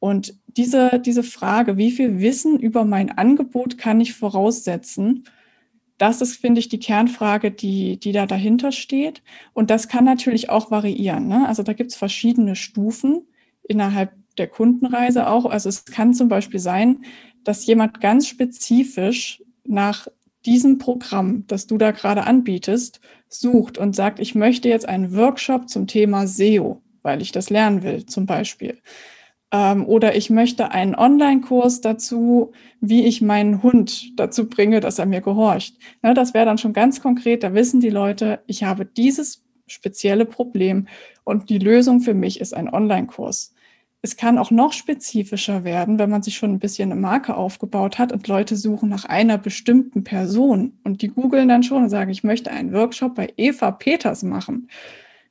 Und 0.00 0.34
diese, 0.48 1.00
diese 1.04 1.22
Frage, 1.22 1.76
wie 1.76 1.92
viel 1.92 2.18
Wissen 2.18 2.58
über 2.58 2.84
mein 2.84 3.16
Angebot 3.16 3.78
kann 3.78 4.00
ich 4.00 4.14
voraussetzen, 4.14 5.22
das 5.98 6.20
ist, 6.20 6.36
finde 6.36 6.60
ich, 6.60 6.68
die 6.68 6.78
Kernfrage, 6.78 7.50
die, 7.50 7.98
die 7.98 8.12
da 8.12 8.26
dahinter 8.26 8.72
steht. 8.72 9.22
Und 9.54 9.70
das 9.70 9.88
kann 9.88 10.04
natürlich 10.04 10.50
auch 10.50 10.70
variieren. 10.70 11.28
Ne? 11.28 11.46
Also 11.48 11.62
da 11.62 11.72
gibt 11.72 11.92
es 11.92 11.96
verschiedene 11.96 12.56
Stufen 12.56 13.26
innerhalb 13.62 14.12
der 14.36 14.48
Kundenreise 14.48 15.28
auch. 15.28 15.46
Also 15.46 15.68
es 15.68 15.84
kann 15.84 16.12
zum 16.14 16.28
Beispiel 16.28 16.60
sein, 16.60 17.04
dass 17.44 17.66
jemand 17.66 18.00
ganz 18.00 18.28
spezifisch 18.28 19.42
nach 19.64 20.08
diesem 20.44 20.78
Programm, 20.78 21.44
das 21.46 21.66
du 21.66 21.78
da 21.78 21.90
gerade 21.90 22.24
anbietest, 22.24 23.00
sucht 23.28 23.78
und 23.78 23.96
sagt, 23.96 24.20
ich 24.20 24.34
möchte 24.34 24.68
jetzt 24.68 24.88
einen 24.88 25.14
Workshop 25.16 25.68
zum 25.68 25.86
Thema 25.86 26.26
SEO, 26.26 26.82
weil 27.02 27.22
ich 27.22 27.32
das 27.32 27.50
lernen 27.50 27.82
will, 27.82 28.06
zum 28.06 28.26
Beispiel. 28.26 28.78
Ähm, 29.52 29.86
oder 29.86 30.16
ich 30.16 30.30
möchte 30.30 30.72
einen 30.72 30.94
Online-Kurs 30.94 31.80
dazu, 31.80 32.52
wie 32.80 33.04
ich 33.04 33.22
meinen 33.22 33.62
Hund 33.62 34.18
dazu 34.18 34.48
bringe, 34.48 34.80
dass 34.80 34.98
er 34.98 35.06
mir 35.06 35.20
gehorcht. 35.20 35.76
Ne, 36.02 36.14
das 36.14 36.34
wäre 36.34 36.46
dann 36.46 36.58
schon 36.58 36.72
ganz 36.72 37.00
konkret. 37.00 37.42
Da 37.42 37.54
wissen 37.54 37.80
die 37.80 37.90
Leute, 37.90 38.40
ich 38.46 38.64
habe 38.64 38.84
dieses 38.84 39.44
spezielle 39.66 40.26
Problem 40.26 40.88
und 41.24 41.50
die 41.50 41.58
Lösung 41.58 42.00
für 42.00 42.14
mich 42.14 42.40
ist 42.40 42.54
ein 42.54 42.72
Online-Kurs. 42.72 43.52
Es 44.02 44.16
kann 44.16 44.38
auch 44.38 44.52
noch 44.52 44.72
spezifischer 44.72 45.64
werden, 45.64 45.98
wenn 45.98 46.10
man 46.10 46.22
sich 46.22 46.36
schon 46.36 46.52
ein 46.52 46.58
bisschen 46.60 46.92
eine 46.92 47.00
Marke 47.00 47.36
aufgebaut 47.36 47.98
hat 47.98 48.12
und 48.12 48.28
Leute 48.28 48.54
suchen 48.54 48.88
nach 48.88 49.04
einer 49.04 49.36
bestimmten 49.38 50.04
Person 50.04 50.78
und 50.84 51.02
die 51.02 51.08
googeln 51.08 51.48
dann 51.48 51.64
schon 51.64 51.84
und 51.84 51.90
sagen, 51.90 52.10
ich 52.10 52.22
möchte 52.22 52.50
einen 52.52 52.72
Workshop 52.72 53.16
bei 53.16 53.32
Eva 53.36 53.72
Peters 53.72 54.22
machen. 54.22 54.68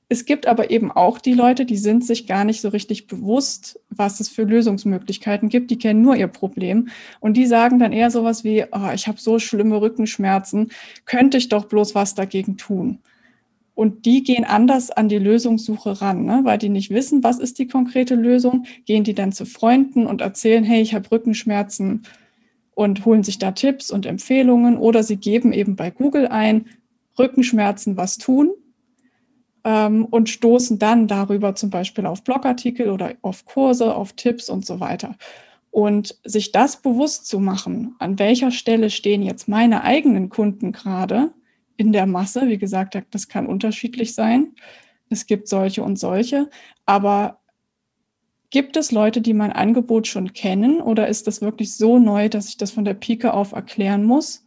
Es 0.07 0.25
gibt 0.25 0.45
aber 0.45 0.69
eben 0.69 0.91
auch 0.91 1.17
die 1.17 1.33
Leute, 1.33 1.65
die 1.65 1.77
sind 1.77 2.05
sich 2.05 2.27
gar 2.27 2.43
nicht 2.43 2.61
so 2.61 2.69
richtig 2.69 3.07
bewusst, 3.07 3.79
was 3.89 4.19
es 4.19 4.29
für 4.29 4.43
Lösungsmöglichkeiten 4.43 5.49
gibt. 5.49 5.71
Die 5.71 5.79
kennen 5.79 6.03
nur 6.03 6.15
ihr 6.15 6.27
Problem 6.27 6.89
und 7.19 7.35
die 7.35 7.47
sagen 7.47 7.79
dann 7.79 7.91
eher 7.91 8.11
sowas 8.11 8.43
wie, 8.43 8.65
oh, 8.71 8.91
ich 8.93 9.07
habe 9.07 9.19
so 9.19 9.39
schlimme 9.39 9.81
Rückenschmerzen, 9.81 10.69
könnte 11.05 11.37
ich 11.37 11.49
doch 11.49 11.65
bloß 11.65 11.95
was 11.95 12.13
dagegen 12.13 12.57
tun. 12.57 12.99
Und 13.73 14.05
die 14.05 14.23
gehen 14.23 14.45
anders 14.45 14.91
an 14.91 15.09
die 15.09 15.17
Lösungssuche 15.17 15.99
ran, 16.01 16.23
ne? 16.23 16.41
weil 16.43 16.59
die 16.59 16.69
nicht 16.69 16.91
wissen, 16.91 17.23
was 17.23 17.39
ist 17.39 17.57
die 17.59 17.67
konkrete 17.67 18.15
Lösung, 18.15 18.65
gehen 18.85 19.03
die 19.03 19.15
dann 19.15 19.31
zu 19.31 19.45
Freunden 19.45 20.05
und 20.05 20.21
erzählen, 20.21 20.63
hey, 20.63 20.81
ich 20.81 20.93
habe 20.93 21.11
Rückenschmerzen 21.11 22.03
und 22.75 23.05
holen 23.05 23.23
sich 23.23 23.39
da 23.39 23.51
Tipps 23.51 23.91
und 23.91 24.05
Empfehlungen 24.05 24.77
oder 24.77 25.03
sie 25.03 25.17
geben 25.17 25.51
eben 25.51 25.75
bei 25.75 25.89
Google 25.89 26.27
ein, 26.27 26.67
Rückenschmerzen 27.17 27.97
was 27.97 28.17
tun 28.17 28.51
ähm, 29.65 30.05
und 30.05 30.29
stoßen 30.29 30.79
dann 30.79 31.07
darüber 31.07 31.55
zum 31.55 31.69
Beispiel 31.71 32.05
auf 32.05 32.23
Blogartikel 32.23 32.89
oder 32.89 33.15
auf 33.21 33.45
Kurse, 33.45 33.93
auf 33.93 34.13
Tipps 34.13 34.49
und 34.49 34.65
so 34.65 34.79
weiter. 34.79 35.15
Und 35.71 36.17
sich 36.23 36.53
das 36.53 36.81
bewusst 36.81 37.27
zu 37.27 37.39
machen, 37.39 37.95
an 37.99 38.17
welcher 38.17 38.51
Stelle 38.51 38.89
stehen 38.89 39.23
jetzt 39.23 39.49
meine 39.49 39.83
eigenen 39.83 40.29
Kunden 40.29 40.71
gerade 40.71 41.33
in 41.75 41.91
der 41.91 42.05
Masse. 42.05 42.47
Wie 42.47 42.57
gesagt, 42.57 42.97
das 43.11 43.27
kann 43.27 43.47
unterschiedlich 43.47 44.13
sein. 44.13 44.53
Es 45.09 45.25
gibt 45.25 45.49
solche 45.49 45.83
und 45.83 45.99
solche. 45.99 46.49
Aber 46.85 47.41
gibt 48.51 48.77
es 48.77 48.91
Leute, 48.91 49.19
die 49.19 49.33
mein 49.33 49.51
Angebot 49.51 50.07
schon 50.07 50.31
kennen 50.31 50.79
oder 50.79 51.07
ist 51.07 51.27
das 51.27 51.41
wirklich 51.41 51.75
so 51.75 51.99
neu, 51.99 52.29
dass 52.29 52.47
ich 52.47 52.57
das 52.57 52.71
von 52.71 52.85
der 52.85 52.93
Pike 52.93 53.33
auf 53.33 53.51
erklären 53.51 54.05
muss? 54.05 54.44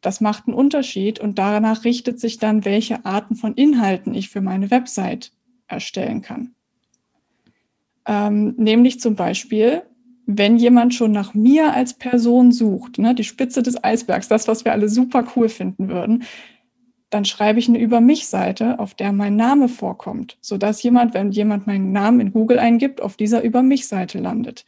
Das 0.00 0.20
macht 0.20 0.46
einen 0.46 0.56
Unterschied 0.56 1.20
und 1.20 1.38
danach 1.38 1.84
richtet 1.84 2.20
sich 2.20 2.38
dann, 2.38 2.64
welche 2.64 3.04
Arten 3.04 3.36
von 3.36 3.54
Inhalten 3.54 4.14
ich 4.14 4.28
für 4.30 4.40
meine 4.40 4.70
Website 4.70 5.32
erstellen 5.68 6.22
kann. 6.22 6.54
Ähm, 8.06 8.54
nämlich 8.56 9.00
zum 9.00 9.14
Beispiel, 9.14 9.82
wenn 10.26 10.56
jemand 10.56 10.94
schon 10.94 11.12
nach 11.12 11.34
mir 11.34 11.74
als 11.74 11.94
Person 11.94 12.52
sucht, 12.52 12.98
ne, 12.98 13.14
die 13.14 13.24
Spitze 13.24 13.62
des 13.62 13.82
Eisbergs, 13.82 14.28
das, 14.28 14.48
was 14.48 14.64
wir 14.64 14.72
alle 14.72 14.88
super 14.88 15.24
cool 15.36 15.48
finden 15.48 15.88
würden, 15.88 16.24
dann 17.10 17.24
schreibe 17.24 17.58
ich 17.58 17.68
eine 17.68 17.80
Über 17.80 18.00
mich-Seite, 18.00 18.78
auf 18.78 18.94
der 18.94 19.12
mein 19.12 19.34
Name 19.34 19.68
vorkommt, 19.68 20.38
sodass 20.40 20.82
jemand, 20.82 21.12
wenn 21.12 21.32
jemand 21.32 21.66
meinen 21.66 21.90
Namen 21.90 22.20
in 22.20 22.32
Google 22.32 22.58
eingibt, 22.58 23.02
auf 23.02 23.16
dieser 23.16 23.42
Über 23.42 23.62
mich-Seite 23.62 24.18
landet. 24.18 24.64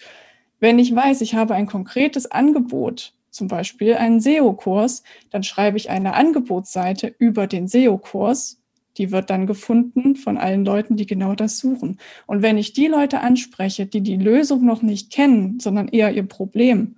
Wenn 0.59 0.79
ich 0.79 0.95
weiß, 0.95 1.21
ich 1.21 1.35
habe 1.35 1.55
ein 1.55 1.67
konkretes 1.67 2.31
Angebot, 2.31 3.15
zum 3.33 3.49
Beispiel 3.49 3.95
einen 3.95 4.21
SEO-Kurs, 4.21 5.03
dann 5.31 5.43
schreibe 5.43 5.77
ich 5.77 5.91
eine 5.91 6.15
Angebotsseite 6.15 7.13
über 7.19 7.47
den 7.47 7.67
SEO-Kurs 7.67 8.63
die 8.99 9.11
wird 9.11 9.31
dann 9.31 9.47
gefunden 9.47 10.17
von 10.17 10.37
allen 10.37 10.65
Leuten, 10.65 10.97
die 10.97 11.07
genau 11.07 11.35
das 11.35 11.59
suchen. 11.59 11.99
Und 12.27 12.43
wenn 12.43 12.59
ich 12.59 12.73
die 12.73 12.87
Leute 12.87 13.21
anspreche, 13.21 13.87
die 13.87 14.03
die 14.03 14.17
Lösung 14.17 14.65
noch 14.65 14.83
nicht 14.83 15.11
kennen, 15.11 15.61
sondern 15.61 15.89
eher 15.89 16.13
ihr 16.13 16.25
Problem, 16.25 16.97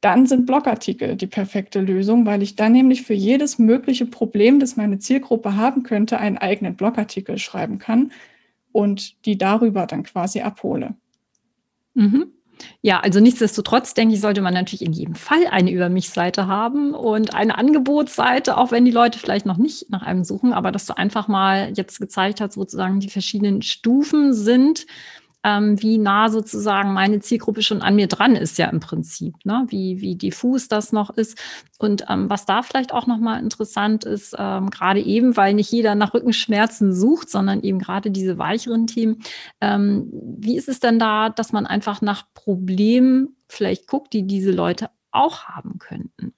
dann 0.00 0.26
sind 0.26 0.46
Blogartikel 0.46 1.16
die 1.16 1.26
perfekte 1.26 1.80
Lösung, 1.80 2.26
weil 2.26 2.42
ich 2.42 2.56
dann 2.56 2.72
nämlich 2.72 3.02
für 3.02 3.14
jedes 3.14 3.58
mögliche 3.58 4.06
Problem, 4.06 4.58
das 4.58 4.76
meine 4.76 4.98
Zielgruppe 4.98 5.54
haben 5.54 5.84
könnte, 5.84 6.18
einen 6.18 6.38
eigenen 6.38 6.74
Blogartikel 6.74 7.38
schreiben 7.38 7.78
kann 7.78 8.10
und 8.72 9.24
die 9.26 9.38
darüber 9.38 9.86
dann 9.86 10.02
quasi 10.02 10.40
abhole. 10.40 10.94
Mhm. 11.94 12.32
Ja, 12.80 13.00
also 13.00 13.20
nichtsdestotrotz 13.20 13.94
denke 13.94 14.14
ich, 14.14 14.20
sollte 14.20 14.42
man 14.42 14.54
natürlich 14.54 14.82
in 14.82 14.92
jedem 14.92 15.14
Fall 15.14 15.46
eine 15.50 15.70
Über 15.70 15.88
mich-Seite 15.88 16.46
haben 16.46 16.94
und 16.94 17.34
eine 17.34 17.58
Angebotsseite, 17.58 18.56
auch 18.56 18.70
wenn 18.70 18.84
die 18.84 18.90
Leute 18.90 19.18
vielleicht 19.18 19.46
noch 19.46 19.56
nicht 19.56 19.90
nach 19.90 20.02
einem 20.02 20.24
suchen, 20.24 20.52
aber 20.52 20.72
dass 20.72 20.86
du 20.86 20.96
einfach 20.96 21.28
mal 21.28 21.72
jetzt 21.74 21.98
gezeigt 21.98 22.40
hast, 22.40 22.54
sozusagen 22.54 23.00
die 23.00 23.10
verschiedenen 23.10 23.62
Stufen 23.62 24.32
sind, 24.32 24.86
ähm, 25.44 25.80
wie 25.82 25.98
nah 25.98 26.28
sozusagen 26.28 26.92
meine 26.92 27.20
Zielgruppe 27.20 27.62
schon 27.62 27.82
an 27.82 27.96
mir 27.96 28.06
dran 28.06 28.36
ist, 28.36 28.58
ja 28.58 28.66
im 28.66 28.80
Prinzip, 28.80 29.34
ne? 29.44 29.64
wie, 29.68 30.00
wie 30.00 30.16
diffus 30.16 30.68
das 30.68 30.92
noch 30.92 31.10
ist. 31.10 31.38
Und 31.78 32.04
ähm, 32.08 32.30
was 32.30 32.46
da 32.46 32.62
vielleicht 32.62 32.92
auch 32.92 33.06
nochmal 33.06 33.40
interessant 33.40 34.04
ist, 34.04 34.36
ähm, 34.38 34.70
gerade 34.70 35.00
eben, 35.00 35.36
weil 35.36 35.54
nicht 35.54 35.72
jeder 35.72 35.94
nach 35.94 36.14
Rückenschmerzen 36.14 36.94
sucht, 36.94 37.28
sondern 37.30 37.62
eben 37.62 37.78
gerade 37.78 38.10
diese 38.10 38.38
weicheren 38.38 38.86
Themen. 38.86 39.22
Ähm, 39.60 40.08
wie 40.12 40.56
ist 40.56 40.68
es 40.68 40.80
denn 40.80 40.98
da, 40.98 41.28
dass 41.28 41.52
man 41.52 41.66
einfach 41.66 42.02
nach 42.02 42.24
Problemen 42.34 43.36
vielleicht 43.48 43.86
guckt, 43.88 44.12
die 44.12 44.26
diese 44.26 44.52
Leute 44.52 44.90
auch 45.10 45.44
haben 45.44 45.78
könnten? 45.78 46.34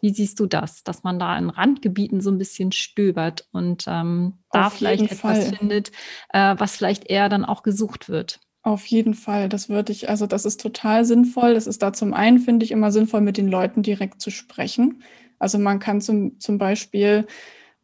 Wie 0.00 0.10
siehst 0.10 0.38
du 0.40 0.46
das, 0.46 0.84
dass 0.84 1.02
man 1.02 1.18
da 1.18 1.36
in 1.36 1.50
Randgebieten 1.50 2.20
so 2.20 2.30
ein 2.30 2.38
bisschen 2.38 2.72
stöbert 2.72 3.46
und 3.52 3.84
ähm, 3.86 4.38
da 4.52 4.70
vielleicht 4.70 5.10
etwas 5.10 5.18
Fall. 5.48 5.56
findet, 5.56 5.92
äh, 6.32 6.54
was 6.58 6.76
vielleicht 6.76 7.08
eher 7.10 7.28
dann 7.28 7.44
auch 7.44 7.62
gesucht 7.62 8.08
wird? 8.08 8.40
Auf 8.62 8.86
jeden 8.86 9.14
Fall, 9.14 9.48
das 9.48 9.68
würde 9.68 9.92
ich, 9.92 10.08
also 10.08 10.26
das 10.26 10.44
ist 10.44 10.60
total 10.60 11.04
sinnvoll. 11.04 11.54
Das 11.54 11.66
ist 11.66 11.82
da 11.82 11.92
zum 11.92 12.12
einen, 12.12 12.38
finde 12.38 12.64
ich, 12.64 12.70
immer 12.70 12.92
sinnvoll, 12.92 13.20
mit 13.20 13.36
den 13.36 13.48
Leuten 13.48 13.82
direkt 13.82 14.20
zu 14.20 14.30
sprechen. 14.30 15.02
Also 15.38 15.58
man 15.58 15.78
kann 15.78 16.00
zum, 16.00 16.38
zum 16.40 16.58
Beispiel 16.58 17.26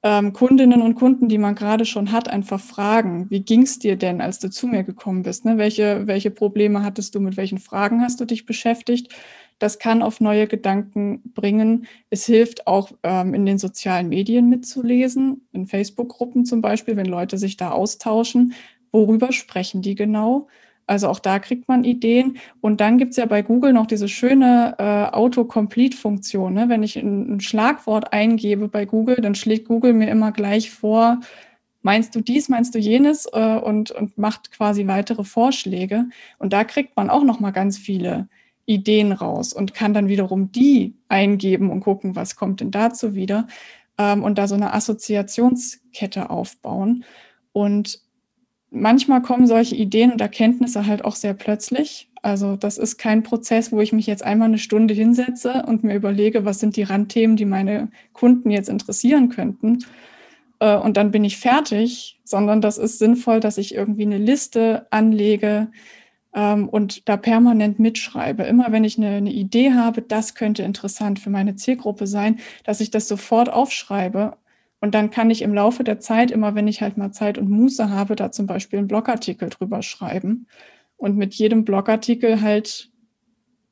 ähm, 0.04 0.34
Kundinnen 0.34 0.82
und 0.82 0.96
Kunden, 0.96 1.28
die 1.28 1.38
man 1.38 1.54
gerade 1.54 1.86
schon 1.86 2.12
hat, 2.12 2.28
einfach 2.28 2.60
fragen, 2.60 3.30
wie 3.30 3.40
ging 3.40 3.62
es 3.62 3.78
dir 3.78 3.96
denn, 3.96 4.20
als 4.20 4.38
du 4.38 4.50
zu 4.50 4.66
mir 4.66 4.84
gekommen 4.84 5.22
bist? 5.22 5.46
Ne? 5.46 5.56
Welche, 5.56 6.06
welche 6.06 6.30
Probleme 6.30 6.82
hattest 6.84 7.14
du, 7.14 7.20
mit 7.20 7.38
welchen 7.38 7.56
Fragen 7.58 8.02
hast 8.02 8.20
du 8.20 8.26
dich 8.26 8.44
beschäftigt? 8.44 9.14
Das 9.58 9.78
kann 9.78 10.02
auf 10.02 10.20
neue 10.20 10.46
Gedanken 10.46 11.22
bringen. 11.32 11.86
Es 12.10 12.26
hilft 12.26 12.66
auch 12.66 12.92
ähm, 13.02 13.32
in 13.32 13.46
den 13.46 13.56
sozialen 13.56 14.10
Medien 14.10 14.50
mitzulesen, 14.50 15.48
in 15.52 15.66
Facebook-Gruppen 15.66 16.44
zum 16.44 16.60
Beispiel, 16.60 16.96
wenn 16.98 17.06
Leute 17.06 17.38
sich 17.38 17.56
da 17.56 17.70
austauschen. 17.70 18.52
Worüber 18.92 19.32
sprechen 19.32 19.80
die 19.80 19.94
genau? 19.94 20.48
Also 20.86 21.08
auch 21.08 21.18
da 21.18 21.38
kriegt 21.38 21.68
man 21.68 21.84
Ideen. 21.84 22.38
Und 22.60 22.80
dann 22.80 22.98
gibt 22.98 23.12
es 23.12 23.16
ja 23.16 23.26
bei 23.26 23.42
Google 23.42 23.72
noch 23.72 23.86
diese 23.86 24.08
schöne 24.08 24.74
äh, 24.78 25.14
Autocomplete-Funktion. 25.14 26.52
Ne? 26.52 26.68
Wenn 26.68 26.82
ich 26.82 26.96
ein, 26.96 27.36
ein, 27.36 27.40
Schlagwort 27.40 28.12
eingebe 28.12 28.68
bei 28.68 28.84
Google, 28.84 29.16
dann 29.16 29.34
schlägt 29.34 29.68
Google 29.68 29.94
mir 29.94 30.10
immer 30.10 30.32
gleich 30.32 30.70
vor, 30.70 31.20
meinst 31.82 32.14
du 32.14 32.20
dies, 32.20 32.48
meinst 32.48 32.74
du 32.74 32.78
jenes 32.78 33.26
äh, 33.32 33.56
und, 33.56 33.90
und 33.90 34.18
macht 34.18 34.50
quasi 34.50 34.86
weitere 34.86 35.24
Vorschläge. 35.24 36.06
Und 36.38 36.52
da 36.52 36.64
kriegt 36.64 36.96
man 36.96 37.10
auch 37.10 37.24
noch 37.24 37.40
mal 37.40 37.52
ganz 37.52 37.78
viele 37.78 38.28
Ideen 38.66 39.12
raus 39.12 39.52
und 39.52 39.74
kann 39.74 39.94
dann 39.94 40.08
wiederum 40.08 40.50
die 40.52 40.94
eingeben 41.08 41.70
und 41.70 41.80
gucken, 41.80 42.16
was 42.16 42.36
kommt 42.36 42.60
denn 42.60 42.70
dazu 42.70 43.14
wieder 43.14 43.46
ähm, 43.98 44.22
und 44.22 44.38
da 44.38 44.48
so 44.48 44.54
eine 44.54 44.72
Assoziationskette 44.72 46.30
aufbauen. 46.30 47.04
Und 47.52 48.00
manchmal 48.74 49.22
kommen 49.22 49.46
solche 49.46 49.74
Ideen 49.76 50.12
und 50.12 50.20
Erkenntnisse 50.20 50.86
halt 50.86 51.04
auch 51.04 51.16
sehr 51.16 51.34
plötzlich. 51.34 52.10
Also 52.22 52.56
das 52.56 52.78
ist 52.78 52.96
kein 52.98 53.22
Prozess, 53.22 53.72
wo 53.72 53.80
ich 53.80 53.92
mich 53.92 54.06
jetzt 54.06 54.24
einmal 54.24 54.48
eine 54.48 54.58
Stunde 54.58 54.94
hinsetze 54.94 55.64
und 55.66 55.84
mir 55.84 55.94
überlege, 55.94 56.44
was 56.44 56.60
sind 56.60 56.76
die 56.76 56.82
Randthemen, 56.82 57.36
die 57.36 57.44
meine 57.44 57.88
Kunden 58.12 58.50
jetzt 58.50 58.68
interessieren 58.68 59.28
könnten. 59.28 59.84
Äh, 60.58 60.76
und 60.76 60.96
dann 60.96 61.10
bin 61.10 61.24
ich 61.24 61.38
fertig, 61.38 62.20
sondern 62.24 62.60
das 62.60 62.78
ist 62.78 62.98
sinnvoll, 62.98 63.40
dass 63.40 63.58
ich 63.58 63.74
irgendwie 63.74 64.06
eine 64.06 64.18
Liste 64.18 64.86
anlege, 64.90 65.68
ähm, 66.34 66.68
und 66.68 67.08
da 67.08 67.16
permanent 67.16 67.78
mitschreibe. 67.78 68.42
Immer 68.42 68.72
wenn 68.72 68.84
ich 68.84 68.98
eine, 68.98 69.10
eine 69.16 69.32
Idee 69.32 69.72
habe, 69.72 70.02
das 70.02 70.34
könnte 70.34 70.62
interessant 70.62 71.18
für 71.20 71.30
meine 71.30 71.56
Zielgruppe 71.56 72.06
sein, 72.06 72.40
dass 72.64 72.80
ich 72.80 72.90
das 72.90 73.08
sofort 73.08 73.48
aufschreibe 73.50 74.36
und 74.84 74.94
dann 74.94 75.08
kann 75.08 75.30
ich 75.30 75.40
im 75.40 75.54
Laufe 75.54 75.82
der 75.82 75.98
Zeit, 75.98 76.30
immer 76.30 76.54
wenn 76.54 76.68
ich 76.68 76.82
halt 76.82 76.98
mal 76.98 77.10
Zeit 77.10 77.38
und 77.38 77.48
Muße 77.48 77.88
habe, 77.88 78.16
da 78.16 78.30
zum 78.30 78.46
Beispiel 78.46 78.78
einen 78.78 78.86
Blogartikel 78.86 79.48
drüber 79.48 79.80
schreiben 79.80 80.46
und 80.98 81.16
mit 81.16 81.32
jedem 81.32 81.64
Blogartikel 81.64 82.42
halt 82.42 82.90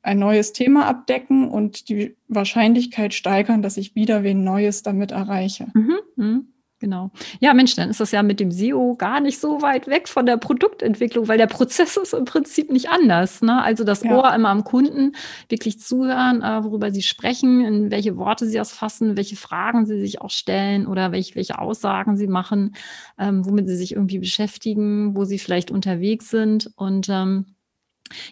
ein 0.01 0.17
neues 0.17 0.53
Thema 0.53 0.87
abdecken 0.87 1.47
und 1.47 1.87
die 1.87 2.17
Wahrscheinlichkeit 2.29 3.13
steigern, 3.13 3.61
dass 3.61 3.77
ich 3.77 3.93
wieder 3.93 4.23
wen 4.23 4.43
Neues 4.43 4.81
damit 4.81 5.11
erreiche. 5.11 5.67
Mhm, 5.75 5.99
mh. 6.15 6.39
Genau. 6.83 7.11
Ja, 7.39 7.53
Mensch, 7.53 7.77
dann 7.77 7.89
ist 7.89 8.01
das 8.01 8.11
ja 8.11 8.23
mit 8.23 8.41
dem 8.41 8.51
SEO 8.51 8.97
gar 8.97 9.21
nicht 9.21 9.39
so 9.39 9.61
weit 9.61 9.87
weg 9.87 10.09
von 10.09 10.25
der 10.25 10.35
Produktentwicklung, 10.35 11.29
weil 11.29 11.37
der 11.37 11.47
Prozess 11.47 11.95
ist 12.03 12.13
im 12.13 12.25
Prinzip 12.25 12.73
nicht 12.73 12.89
anders. 12.89 13.41
Ne? 13.41 13.63
Also 13.63 13.85
das 13.85 14.03
ja. 14.03 14.13
Ohr 14.13 14.35
immer 14.35 14.49
am 14.49 14.65
Kunden, 14.65 15.13
wirklich 15.47 15.79
zuhören, 15.79 16.41
äh, 16.41 16.61
worüber 16.65 16.91
sie 16.91 17.01
sprechen, 17.01 17.63
in 17.63 17.89
welche 17.89 18.17
Worte 18.17 18.45
sie 18.45 18.59
ausfassen, 18.59 19.15
welche 19.15 19.37
Fragen 19.37 19.85
sie 19.85 19.97
sich 20.01 20.19
auch 20.19 20.29
stellen 20.29 20.85
oder 20.85 21.13
welche, 21.13 21.35
welche 21.35 21.57
Aussagen 21.57 22.17
sie 22.17 22.27
machen, 22.27 22.75
ähm, 23.17 23.45
womit 23.45 23.69
sie 23.69 23.77
sich 23.77 23.93
irgendwie 23.93 24.19
beschäftigen, 24.19 25.15
wo 25.15 25.23
sie 25.23 25.39
vielleicht 25.39 25.71
unterwegs 25.71 26.29
sind 26.29 26.69
und 26.75 27.07
ähm, 27.07 27.52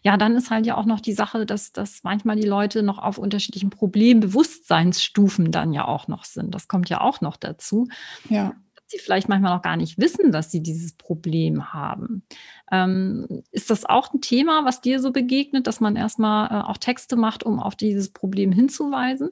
ja, 0.03 0.17
dann 0.17 0.35
ist 0.35 0.51
halt 0.51 0.65
ja 0.65 0.77
auch 0.77 0.85
noch 0.85 0.99
die 0.99 1.13
Sache, 1.13 1.45
dass, 1.45 1.71
dass 1.71 2.03
manchmal 2.03 2.35
die 2.35 2.47
Leute 2.47 2.83
noch 2.83 2.97
auf 2.99 3.17
unterschiedlichen 3.17 3.69
Problembewusstseinsstufen 3.69 5.51
dann 5.51 5.73
ja 5.73 5.85
auch 5.85 6.07
noch 6.07 6.25
sind. 6.25 6.53
Das 6.53 6.67
kommt 6.67 6.89
ja 6.89 7.01
auch 7.01 7.21
noch 7.21 7.37
dazu. 7.37 7.87
Ja. 8.29 8.53
Dass 8.75 8.83
sie 8.87 8.99
vielleicht 8.99 9.29
manchmal 9.29 9.55
noch 9.55 9.61
gar 9.61 9.77
nicht 9.77 9.97
wissen, 9.97 10.31
dass 10.31 10.51
sie 10.51 10.61
dieses 10.61 10.93
Problem 10.93 11.73
haben. 11.73 12.23
Ähm, 12.71 13.43
ist 13.51 13.69
das 13.69 13.85
auch 13.85 14.13
ein 14.13 14.21
Thema, 14.21 14.65
was 14.65 14.81
dir 14.81 14.99
so 14.99 15.11
begegnet, 15.11 15.67
dass 15.67 15.79
man 15.79 15.95
erstmal 15.95 16.47
äh, 16.47 16.63
auch 16.67 16.77
Texte 16.77 17.15
macht, 17.15 17.43
um 17.43 17.59
auf 17.59 17.75
dieses 17.75 18.11
Problem 18.11 18.51
hinzuweisen? 18.51 19.29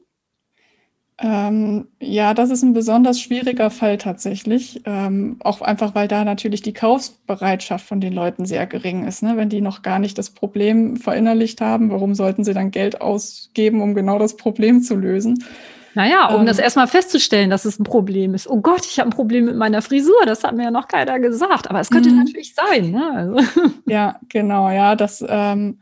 Ähm, 1.22 1.88
ja, 2.00 2.34
das 2.34 2.50
ist 2.50 2.64
ein 2.64 2.74
besonders 2.74 3.20
schwieriger 3.20 3.70
Fall 3.70 3.98
tatsächlich. 3.98 4.82
Ähm, 4.86 5.38
auch 5.42 5.62
einfach, 5.62 5.94
weil 5.94 6.08
da 6.08 6.24
natürlich 6.24 6.62
die 6.62 6.74
Kaufbereitschaft 6.74 7.86
von 7.86 8.00
den 8.00 8.14
Leuten 8.14 8.46
sehr 8.46 8.66
gering 8.66 9.06
ist. 9.06 9.22
Ne? 9.22 9.36
Wenn 9.36 9.50
die 9.50 9.62
noch 9.62 9.82
gar 9.82 10.00
nicht 10.00 10.18
das 10.18 10.30
Problem 10.30 10.96
verinnerlicht 10.96 11.60
haben, 11.60 11.92
warum 11.92 12.16
sollten 12.16 12.46
sie 12.46 12.54
dann 12.54 12.72
Geld 12.72 13.02
ausgeben, 13.02 13.82
um 13.82 13.96
genau 13.96 14.18
das 14.18 14.38
Problem 14.38 14.82
zu 14.82 14.96
lösen? 14.96 15.44
Naja, 15.94 16.28
um 16.28 16.42
ähm, 16.42 16.48
das 16.48 16.60
erstmal 16.60 16.88
festzustellen, 16.88 17.50
dass 17.50 17.66
es 17.66 17.80
ein 17.80 17.84
Problem 17.84 18.34
ist. 18.34 18.50
Oh 18.50 18.62
Gott, 18.62 18.86
ich 18.86 19.00
habe 19.00 19.10
ein 19.10 19.14
Problem 19.14 19.46
mit 19.46 19.58
meiner 19.58 19.82
Frisur, 19.82 20.26
das 20.26 20.44
hat 20.46 20.56
mir 20.56 20.64
ja 20.64 20.72
noch 20.72 20.88
keiner 20.88 21.20
gesagt. 21.20 21.70
Aber 21.70 21.82
es 21.82 21.90
könnte 21.90 22.12
mhm. 22.12 22.20
natürlich 22.20 22.56
sein. 22.56 22.92
Ne? 22.92 23.12
Also. 23.14 23.38
Ja, 23.88 24.20
genau, 24.30 24.70
ja, 24.70 24.96
das, 24.96 25.26
ähm, 25.28 25.80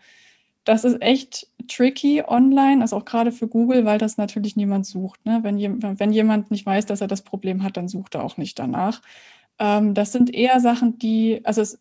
das 0.68 0.84
ist 0.84 1.02
echt 1.02 1.48
tricky 1.70 2.24
online, 2.28 2.82
also 2.82 2.98
auch 2.98 3.06
gerade 3.06 3.32
für 3.32 3.48
Google, 3.48 3.86
weil 3.86 3.98
das 3.98 4.18
natürlich 4.18 4.58
niemand 4.58 4.86
sucht. 4.86 5.26
Ne? 5.26 5.40
Wenn, 5.42 5.58
je, 5.58 5.72
wenn 5.72 6.12
jemand 6.12 6.52
nicht 6.52 6.66
weiß, 6.66 6.86
dass 6.86 7.00
er 7.00 7.08
das 7.08 7.22
Problem 7.22 7.64
hat, 7.64 7.78
dann 7.78 7.88
sucht 7.88 8.16
er 8.16 8.24
auch 8.24 8.36
nicht 8.36 8.60
danach. 8.60 9.02
Ähm, 9.60 9.94
das 9.94 10.12
sind 10.12 10.34
eher 10.34 10.60
Sachen, 10.60 11.00
die, 11.00 11.40
also 11.46 11.62
es, 11.62 11.80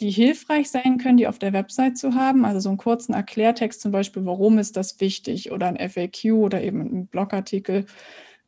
die 0.00 0.10
hilfreich 0.10 0.70
sein 0.70 0.98
können, 0.98 1.16
die 1.16 1.26
auf 1.26 1.40
der 1.40 1.52
Website 1.52 1.98
zu 1.98 2.14
haben. 2.14 2.44
Also 2.44 2.60
so 2.60 2.68
einen 2.68 2.78
kurzen 2.78 3.12
Erklärtext 3.12 3.80
zum 3.80 3.90
Beispiel, 3.90 4.24
warum 4.24 4.58
ist 4.58 4.76
das 4.76 5.00
wichtig 5.00 5.50
oder 5.50 5.66
ein 5.66 5.76
FAQ 5.76 6.32
oder 6.34 6.62
eben 6.62 6.80
ein 6.82 7.06
Blogartikel. 7.08 7.86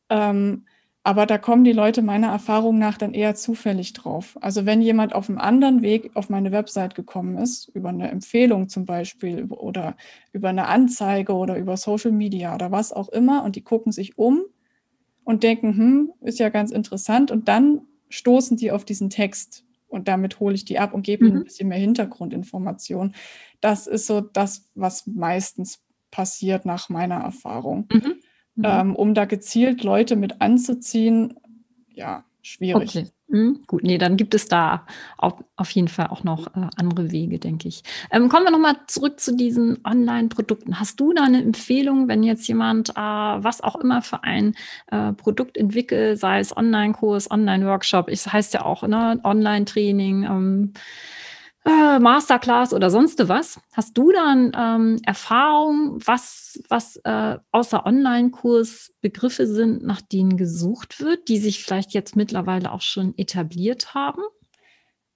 Ähm, 0.09 0.67
aber 1.03 1.25
da 1.25 1.39
kommen 1.39 1.65
die 1.65 1.73
Leute 1.73 2.03
meiner 2.03 2.29
Erfahrung 2.29 2.79
nach 2.79 2.99
dann 2.99 3.15
eher 3.15 3.35
zufällig 3.35 3.95
drauf. 3.95 4.37
Also 4.43 4.67
wenn 4.67 4.83
jemand 4.83 5.15
auf 5.15 5.31
einem 5.31 5.39
anderen 5.39 5.81
Weg 5.81 6.11
auf 6.15 6.29
meine 6.29 6.53
Website 6.53 6.95
gekommen 6.95 7.39
ist, 7.39 7.69
über 7.75 7.89
eine 7.89 8.11
Empfehlung 8.11 8.69
zum 8.69 8.85
Beispiel 8.85 9.45
oder 9.45 9.97
über 10.33 10.51
eine 10.51 10.67
Anzeige 10.67 11.33
oder 11.33 11.57
über 11.57 11.79
Social 11.79 12.13
Media 12.13 12.55
oder 12.55 12.71
was 12.71 12.93
auch 12.93 13.09
immer 13.09 13.45
und 13.45 13.57
die 13.57 13.63
gucken 13.63 13.93
sich 13.93 14.19
um 14.19 14.43
und 15.25 15.43
denken, 15.43 15.77
hm, 15.77 16.13
ist 16.21 16.39
ja 16.39 16.51
ganz 16.51 16.71
interessant 16.71 17.31
und 17.31 17.49
dann 17.49 17.83
stoßen 18.11 18.59
die 18.59 18.71
auf 18.71 18.85
diesen 18.85 19.09
Text 19.09 19.65
und 19.89 20.07
damit 20.07 20.39
hole 20.39 20.55
ich 20.55 20.67
die 20.67 20.79
ab 20.79 20.93
und 20.93 21.03
gebe 21.03 21.25
ihnen 21.25 21.35
mhm. 21.35 21.41
ein 21.41 21.45
bisschen 21.45 21.69
mehr 21.69 21.79
Hintergrundinformation. 21.79 23.15
Das 23.61 23.87
ist 23.87 24.07
so 24.07 24.21
das, 24.21 24.71
was 24.75 25.07
meistens 25.07 25.83
passiert 26.11 26.67
nach 26.67 26.89
meiner 26.89 27.21
Erfahrung. 27.21 27.89
Mhm. 27.93 28.20
Mhm. 28.61 28.67
Ähm, 28.67 28.97
um 28.97 29.15
da 29.15 29.25
gezielt 29.25 29.85
Leute 29.85 30.17
mit 30.17 30.41
anzuziehen, 30.41 31.35
ja, 31.95 32.25
schwierig. 32.43 32.97
Okay. 32.97 33.07
Mhm, 33.29 33.61
gut, 33.69 33.85
nee, 33.85 33.97
dann 33.97 34.17
gibt 34.17 34.35
es 34.35 34.49
da 34.49 34.87
auf, 35.17 35.35
auf 35.55 35.71
jeden 35.71 35.87
Fall 35.87 36.09
auch 36.09 36.25
noch 36.25 36.49
äh, 36.49 36.67
andere 36.77 37.13
Wege, 37.13 37.39
denke 37.39 37.69
ich. 37.69 37.85
Ähm, 38.11 38.29
kommen 38.29 38.45
wir 38.45 38.51
nochmal 38.51 38.75
zurück 38.89 39.21
zu 39.21 39.37
diesen 39.37 39.79
Online-Produkten. 39.85 40.81
Hast 40.81 40.99
du 40.99 41.13
da 41.13 41.23
eine 41.23 41.41
Empfehlung, 41.41 42.09
wenn 42.09 42.25
jetzt 42.25 42.49
jemand, 42.49 42.91
äh, 42.91 42.95
was 42.97 43.61
auch 43.61 43.77
immer 43.77 44.03
für 44.03 44.25
ein 44.25 44.57
äh, 44.91 45.13
Produkt 45.13 45.57
entwickelt, 45.57 46.19
sei 46.19 46.41
es 46.41 46.57
Online-Kurs, 46.57 47.31
Online-Workshop, 47.31 48.09
es 48.09 48.33
heißt 48.33 48.53
ja 48.53 48.65
auch 48.65 48.83
ne, 48.83 49.21
Online-Training, 49.23 50.25
ähm, 50.25 50.73
äh, 51.67 51.99
Masterclass 51.99 52.73
oder 52.73 52.91
sonst 52.91 53.29
was. 53.29 53.61
Hast 53.73 53.97
du 53.99 54.13
dann 54.13 54.53
ähm, 54.57 54.99
Erfahrung, 55.05 55.99
was, 56.05 56.61
was 56.69 56.97
äh, 57.05 57.39
außer 57.53 57.85
Online-Kurs 57.85 58.95
Begriffe 59.01 59.47
sind, 59.47 59.83
nach 59.85 60.01
denen 60.01 60.37
gesucht 60.37 61.01
wird, 61.01 61.29
die 61.29 61.39
sich 61.39 61.63
vielleicht 61.63 61.93
jetzt 61.93 62.17
mittlerweile 62.17 62.73
auch 62.73 62.81
schon 62.81 63.17
etabliert 63.19 63.95
haben? 63.95 64.23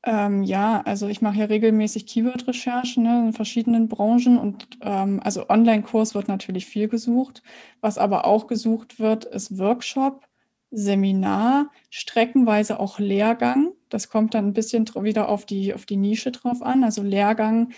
Ähm, 0.06 0.42
ja, 0.42 0.82
also 0.82 1.08
ich 1.08 1.22
mache 1.22 1.38
ja 1.38 1.44
regelmäßig 1.46 2.06
Keyword-Recherchen 2.06 3.04
ne, 3.04 3.26
in 3.28 3.32
verschiedenen 3.32 3.88
Branchen 3.88 4.36
und 4.36 4.68
ähm, 4.82 5.20
also 5.24 5.48
Online-Kurs 5.48 6.14
wird 6.14 6.28
natürlich 6.28 6.66
viel 6.66 6.88
gesucht. 6.88 7.42
Was 7.80 7.96
aber 7.96 8.26
auch 8.26 8.46
gesucht 8.46 9.00
wird, 9.00 9.24
ist 9.24 9.58
Workshop, 9.58 10.26
Seminar, 10.70 11.70
streckenweise 11.88 12.80
auch 12.80 12.98
Lehrgang. 12.98 13.72
Das 13.88 14.08
kommt 14.08 14.34
dann 14.34 14.48
ein 14.48 14.52
bisschen 14.52 14.86
wieder 14.86 15.28
auf 15.28 15.46
die, 15.46 15.74
auf 15.74 15.86
die 15.86 15.96
Nische 15.96 16.32
drauf 16.32 16.62
an. 16.62 16.84
Also 16.84 17.02
Lehrgang 17.02 17.72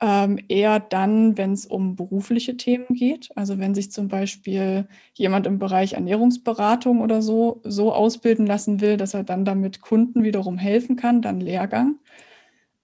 ähm, 0.00 0.38
eher 0.48 0.78
dann, 0.78 1.38
wenn 1.38 1.52
es 1.52 1.64
um 1.64 1.96
berufliche 1.96 2.56
Themen 2.56 2.86
geht. 2.90 3.30
Also 3.34 3.58
wenn 3.58 3.74
sich 3.74 3.90
zum 3.90 4.08
Beispiel 4.08 4.86
jemand 5.14 5.46
im 5.46 5.58
Bereich 5.58 5.94
Ernährungsberatung 5.94 7.00
oder 7.00 7.22
so 7.22 7.60
so 7.64 7.92
ausbilden 7.92 8.46
lassen 8.46 8.80
will, 8.80 8.96
dass 8.98 9.14
er 9.14 9.24
dann 9.24 9.44
damit 9.44 9.80
Kunden 9.80 10.22
wiederum 10.22 10.58
helfen 10.58 10.96
kann, 10.96 11.22
dann 11.22 11.40
Lehrgang. 11.40 11.98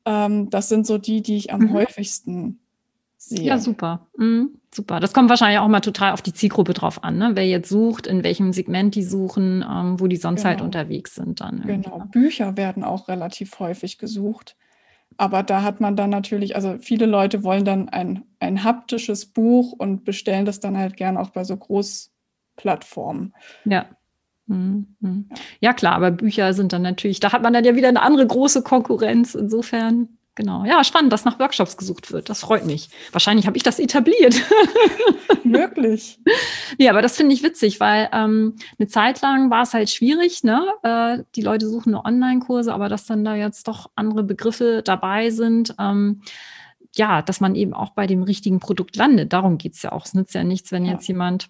Ähm, 0.07 0.49
das 0.49 0.69
sind 0.69 0.87
so 0.87 0.97
die, 0.99 1.23
die 1.23 1.37
ich 1.37 1.53
am 1.53 1.61
mhm. 1.61 1.73
häufigsten 1.75 2.61
sehe. 3.19 3.43
Ja, 3.43 3.59
super. 3.59 4.07
Mhm, 4.17 4.59
super. 4.75 5.01
Das 5.01 5.13
kommt 5.13 5.29
wahrscheinlich 5.29 5.59
auch 5.59 5.69
mal 5.69 5.81
total 5.81 6.13
auf 6.13 6.23
die 6.23 6.33
Zielgruppe 6.33 6.75
drauf 6.75 7.05
an, 7.05 7.19
ne? 7.19 7.33
wer 7.35 7.47
jetzt 7.47 7.69
sucht, 7.69 8.07
in 8.07 8.25
welchem 8.25 8.53
Segment 8.53 8.95
die 8.95 9.03
suchen, 9.03 9.65
ähm, 9.69 10.01
wo 10.01 10.07
die 10.07 10.17
sonst 10.17 10.45
halt 10.45 10.59
genau. 10.59 10.65
halt 10.65 10.77
unterwegs 10.77 11.15
sind. 11.15 11.41
Dann 11.41 11.63
genau. 11.67 11.99
Ne? 11.99 12.09
Bücher 12.11 12.57
werden 12.57 12.85
auch 12.85 13.09
relativ 13.09 13.59
häufig 13.59 13.99
gesucht. 13.99 14.57
Aber 15.19 15.43
da 15.43 15.63
hat 15.63 15.81
man 15.81 15.95
dann 15.95 16.11
natürlich, 16.11 16.57
also 16.57 16.77
viele 16.81 17.07
Leute 17.07 17.45
wollen 17.45 17.65
dann 17.65 17.89
ein, 17.91 18.25
ein 18.41 18.65
haptisches 18.65 19.27
Buch 19.27 19.73
und 19.73 20.05
bestellen 20.05 20.47
das 20.47 20.61
dann 20.61 20.79
halt 20.79 20.97
gern 20.97 21.17
auch 21.17 21.31
bei 21.31 21.45
so 21.45 21.57
Großplattformen. 21.57 23.35
Ja. 23.65 23.87
Mhm. 24.47 24.97
mhm. 25.01 25.29
Ja, 25.61 25.73
klar, 25.73 25.95
aber 25.95 26.11
Bücher 26.11 26.55
sind 26.55 26.73
dann 26.73 26.83
natürlich, 26.83 27.21
da 27.21 27.33
hat 27.33 27.43
man 27.43 27.53
dann 27.53 27.65
ja 27.65 27.77
wieder 27.77 27.89
eine 27.89 28.03
andere 28.03 28.27
große 28.27 28.63
Konkurrenz. 28.63 29.35
Insofern 29.35 30.09
Genau. 30.35 30.65
Ja, 30.65 30.83
spannend, 30.83 31.13
dass 31.13 31.27
nach 31.27 31.39
Workshops 31.39 31.77
gesucht 31.77 32.11
wird. 32.11 32.31
Das 32.31 32.41
freut 32.41 32.65
mich. 32.65 32.89
Wahrscheinlich 33.13 33.47
habe 33.47 33.59
ich 33.59 33.63
das 33.63 33.79
etabliert. 33.79 34.35
Möglich. 35.45 36.19
ja, 36.79 36.91
aber 36.91 37.03
das 37.03 37.17
finde 37.17 37.35
ich 37.35 37.43
witzig, 37.43 37.81
weil 37.81 38.09
ähm, 38.13 38.57
eine 38.79 38.89
Zeit 38.89 39.21
lang 39.21 39.51
war 39.51 39.63
es 39.63 39.75
halt 39.75 39.91
schwierig, 39.91 40.43
ne? 40.43 40.67
Äh, 40.83 41.25
die 41.35 41.43
Leute 41.43 41.69
suchen 41.69 41.93
nur 41.93 42.07
Online-Kurse, 42.07 42.73
aber 42.73 42.89
dass 42.89 43.05
dann 43.05 43.25
da 43.25 43.35
jetzt 43.35 43.69
doch 43.69 43.91
andere 43.95 44.25
Begriffe 44.25 44.83
dabei 44.83 45.29
sind. 45.29 45.75
Ähm, 45.79 46.23
ja, 46.95 47.21
dass 47.21 47.41
man 47.41 47.55
eben 47.55 47.75
auch 47.75 47.91
bei 47.91 48.07
dem 48.07 48.23
richtigen 48.23 48.59
Produkt 48.59 48.97
landet. 48.97 49.35
Darum 49.35 49.59
geht 49.59 49.75
es 49.75 49.83
ja 49.83 49.93
auch. 49.93 50.07
Es 50.07 50.15
nützt 50.15 50.35
ja 50.35 50.45
nichts, 50.45 50.73
wenn 50.73 50.87
ja. 50.87 50.93
jetzt 50.93 51.07
jemand 51.09 51.49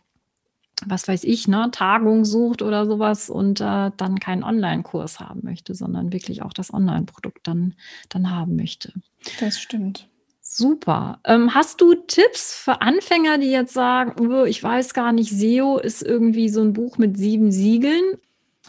was 0.87 1.09
weiß 1.09 1.25
ich, 1.25 1.49
ne, 1.49 1.69
Tagung 1.73 2.25
sucht 2.25 2.63
oder 2.63 2.87
sowas 2.87 3.31
und 3.31 3.61
äh, 3.61 3.91
dann 3.97 4.21
keinen 4.21 4.45
Online-Kurs 4.45 5.21
haben 5.21 5.41
möchte, 5.43 5.75
sondern 5.75 6.13
wirklich 6.13 6.43
auch 6.43 6.53
das 6.53 6.73
Online-Produkt 6.73 7.47
dann, 7.47 7.75
dann 8.09 8.31
haben 8.31 8.57
möchte. 8.57 8.93
Das 9.41 9.61
stimmt. 9.61 10.09
Super. 10.41 11.19
Ähm, 11.25 11.55
hast 11.55 11.81
du 11.81 11.95
Tipps 11.95 12.55
für 12.55 12.83
Anfänger, 12.83 13.39
die 13.39 13.51
jetzt 13.51 13.73
sagen, 13.73 14.45
ich 14.47 14.63
weiß 14.63 14.93
gar 14.93 15.13
nicht, 15.13 15.31
SEO 15.31 15.79
ist 15.79 16.03
irgendwie 16.03 16.51
so 16.51 16.61
ein 16.61 16.75
Buch 16.75 16.99
mit 16.99 17.17
sieben 17.17 17.51
Siegeln? 17.51 18.19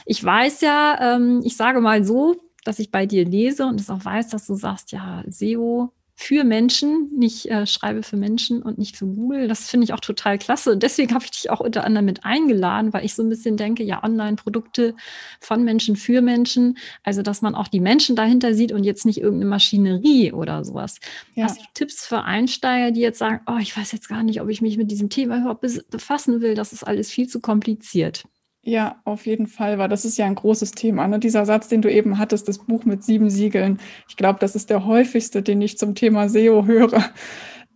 Ich 0.06 0.24
weiß 0.24 0.62
ja, 0.62 1.16
ähm, 1.16 1.42
ich 1.44 1.58
sage 1.58 1.82
mal 1.82 2.06
so, 2.06 2.38
dass 2.64 2.80
ich 2.80 2.90
bei 2.90 3.06
dir 3.06 3.26
lese 3.26 3.66
und 3.66 3.82
es 3.82 3.90
auch 3.90 4.06
weiß, 4.06 4.30
dass 4.30 4.48
du 4.48 4.56
sagst, 4.56 4.94
ja, 4.94 5.24
SEO 5.28 5.92
für 6.16 6.44
Menschen, 6.44 7.10
nicht 7.18 7.50
äh, 7.50 7.66
schreibe 7.66 8.04
für 8.04 8.18
Menschen 8.18 8.62
und 8.62 8.78
nicht 8.78 8.96
für 8.96 9.06
Google. 9.06 9.48
Das 9.48 9.70
finde 9.70 9.86
ich 9.86 9.94
auch 9.94 10.00
total 10.00 10.38
klasse. 10.38 10.72
Und 10.72 10.84
deswegen 10.84 11.14
habe 11.14 11.26
ich 11.26 11.32
dich 11.32 11.50
auch 11.50 11.60
unter 11.60 11.84
anderem 11.84 12.06
mit 12.06 12.24
eingeladen, 12.24 12.94
weil 12.94 13.04
ich 13.04 13.16
so 13.16 13.24
ein 13.24 13.30
bisschen 13.30 13.58
denke, 13.58 13.84
ja, 13.84 14.04
Online-Produkte 14.04 14.96
von 15.40 15.64
Menschen 15.64 15.96
für 15.96 16.22
Menschen. 16.22 16.78
Also, 17.04 17.24
dass 17.24 17.42
man 17.42 17.56
auch 17.56 17.68
die 17.68 17.80
Menschen 17.80 18.16
dahinter 18.16 18.54
sieht 18.54 18.72
und 18.72 18.84
jetzt 18.84 19.06
nicht 19.06 19.20
irgendeine 19.20 19.50
Maschinerie 19.50 20.32
oder 20.32 20.64
sowas. 20.64 21.00
Ja. 21.34 21.46
Hast 21.46 21.60
du 21.60 21.66
Tipps 21.74 22.06
für 22.06 22.24
Einsteiger, 22.24 22.92
die 22.92 23.02
jetzt 23.02 23.20
sagen, 23.20 23.42
oh, 23.48 23.58
ich 23.60 23.76
weiß 23.76 23.92
jetzt 23.92 24.08
gar 24.08 24.24
nicht, 24.24 24.40
ob 24.40 24.50
ich 24.50 24.62
mich 24.62 24.78
mit 24.78 24.92
diesem 24.92 25.10
Thema 25.10 25.40
überhaupt 25.40 25.62
befassen 25.90 26.42
will. 26.42 26.54
Das 26.54 26.74
ist 26.74 26.84
alles 26.84 27.10
viel 27.10 27.28
zu 27.28 27.40
kompliziert. 27.40 28.26
Ja, 28.66 29.02
auf 29.04 29.26
jeden 29.26 29.48
Fall, 29.48 29.78
weil 29.78 29.90
das 29.90 30.06
ist 30.06 30.18
ja 30.18 30.26
ein 30.26 30.36
großes 30.36 30.72
Thema. 30.72 31.06
Ne? 31.08 31.20
Dieser 31.20 31.46
Satz, 31.46 31.68
den 31.68 31.82
du 31.82 31.92
eben 31.92 32.18
hattest, 32.18 32.48
das 32.48 32.60
Buch 32.60 32.86
mit 32.86 33.04
sieben 33.04 33.30
Siegeln, 33.30 33.80
ich 34.08 34.16
glaube, 34.16 34.40
das 34.40 34.56
ist 34.56 34.70
der 34.70 34.86
häufigste, 34.86 35.44
den 35.44 35.62
ich 35.62 35.78
zum 35.78 35.96
Thema 35.96 36.30
SEO 36.30 36.66
höre. 36.66 37.04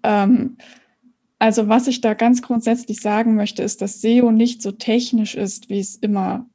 Ähm, 0.04 0.58
also 1.40 1.68
was 1.68 1.88
ich 1.88 2.02
da 2.02 2.14
ganz 2.14 2.42
grundsätzlich 2.42 3.02
sagen 3.02 3.36
möchte, 3.36 3.64
ist, 3.64 3.82
dass 3.82 4.00
SEO 4.02 4.32
nicht 4.32 4.62
so 4.62 4.72
technisch 4.72 5.36
ist, 5.36 5.70
wie 5.70 5.80
es 5.80 5.96
immer 5.96 6.50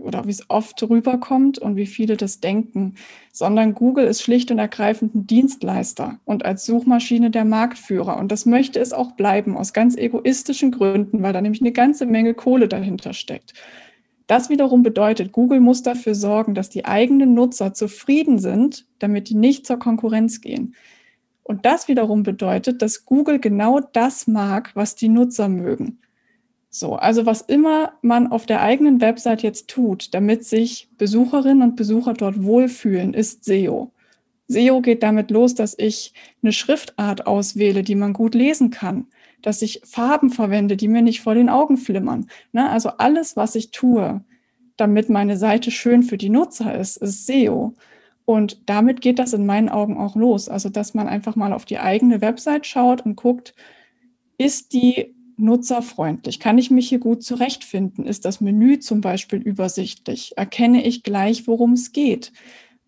oder 0.00 0.26
wie 0.26 0.30
es 0.30 0.48
oft 0.48 0.82
rüberkommt 0.82 1.58
und 1.58 1.76
wie 1.76 1.86
viele 1.86 2.16
das 2.16 2.40
denken, 2.40 2.94
sondern 3.32 3.74
Google 3.74 4.06
ist 4.06 4.22
schlicht 4.22 4.50
und 4.50 4.58
ergreifend 4.58 5.14
ein 5.14 5.26
Dienstleister 5.26 6.18
und 6.24 6.44
als 6.44 6.66
Suchmaschine 6.66 7.30
der 7.30 7.44
Marktführer. 7.44 8.16
Und 8.18 8.32
das 8.32 8.46
möchte 8.46 8.80
es 8.80 8.92
auch 8.92 9.12
bleiben, 9.12 9.56
aus 9.56 9.72
ganz 9.72 9.96
egoistischen 9.96 10.70
Gründen, 10.70 11.22
weil 11.22 11.32
da 11.32 11.40
nämlich 11.40 11.62
eine 11.62 11.72
ganze 11.72 12.06
Menge 12.06 12.34
Kohle 12.34 12.68
dahinter 12.68 13.12
steckt. 13.12 13.54
Das 14.26 14.48
wiederum 14.48 14.84
bedeutet, 14.84 15.32
Google 15.32 15.58
muss 15.58 15.82
dafür 15.82 16.14
sorgen, 16.14 16.54
dass 16.54 16.70
die 16.70 16.84
eigenen 16.84 17.34
Nutzer 17.34 17.74
zufrieden 17.74 18.38
sind, 18.38 18.86
damit 19.00 19.28
die 19.28 19.34
nicht 19.34 19.66
zur 19.66 19.78
Konkurrenz 19.78 20.40
gehen. 20.40 20.76
Und 21.42 21.66
das 21.66 21.88
wiederum 21.88 22.22
bedeutet, 22.22 22.80
dass 22.80 23.04
Google 23.04 23.40
genau 23.40 23.80
das 23.80 24.28
mag, 24.28 24.70
was 24.74 24.94
die 24.94 25.08
Nutzer 25.08 25.48
mögen. 25.48 25.98
So, 26.70 26.94
also 26.94 27.26
was 27.26 27.40
immer 27.42 27.94
man 28.00 28.30
auf 28.30 28.46
der 28.46 28.62
eigenen 28.62 29.00
Website 29.00 29.42
jetzt 29.42 29.68
tut, 29.68 30.14
damit 30.14 30.44
sich 30.44 30.88
Besucherinnen 30.96 31.62
und 31.62 31.76
Besucher 31.76 32.14
dort 32.14 32.44
wohlfühlen, 32.44 33.12
ist 33.12 33.44
SEO. 33.44 33.92
SEO 34.46 34.80
geht 34.80 35.02
damit 35.02 35.32
los, 35.32 35.54
dass 35.54 35.76
ich 35.76 36.12
eine 36.42 36.52
Schriftart 36.52 37.26
auswähle, 37.26 37.82
die 37.82 37.96
man 37.96 38.12
gut 38.12 38.36
lesen 38.36 38.70
kann, 38.70 39.06
dass 39.42 39.62
ich 39.62 39.80
Farben 39.84 40.30
verwende, 40.30 40.76
die 40.76 40.88
mir 40.88 41.02
nicht 41.02 41.20
vor 41.22 41.34
den 41.34 41.48
Augen 41.48 41.76
flimmern. 41.76 42.26
Ne? 42.52 42.68
Also 42.70 42.90
alles, 42.90 43.36
was 43.36 43.56
ich 43.56 43.72
tue, 43.72 44.24
damit 44.76 45.08
meine 45.08 45.36
Seite 45.36 45.72
schön 45.72 46.04
für 46.04 46.18
die 46.18 46.30
Nutzer 46.30 46.78
ist, 46.78 46.96
ist 46.98 47.26
SEO. 47.26 47.74
Und 48.24 48.62
damit 48.66 49.00
geht 49.00 49.18
das 49.18 49.32
in 49.32 49.44
meinen 49.44 49.68
Augen 49.68 49.98
auch 49.98 50.14
los. 50.14 50.48
Also, 50.48 50.68
dass 50.68 50.94
man 50.94 51.08
einfach 51.08 51.34
mal 51.34 51.52
auf 51.52 51.64
die 51.64 51.78
eigene 51.78 52.20
Website 52.20 52.64
schaut 52.64 53.04
und 53.04 53.16
guckt, 53.16 53.54
ist 54.38 54.72
die 54.72 55.14
nutzerfreundlich? 55.40 56.40
Kann 56.40 56.58
ich 56.58 56.70
mich 56.70 56.88
hier 56.88 56.98
gut 56.98 57.22
zurechtfinden? 57.22 58.04
Ist 58.04 58.24
das 58.24 58.40
Menü 58.40 58.78
zum 58.78 59.00
Beispiel 59.00 59.40
übersichtlich? 59.40 60.32
Erkenne 60.36 60.84
ich 60.84 61.02
gleich, 61.02 61.46
worum 61.46 61.72
es 61.72 61.92
geht? 61.92 62.32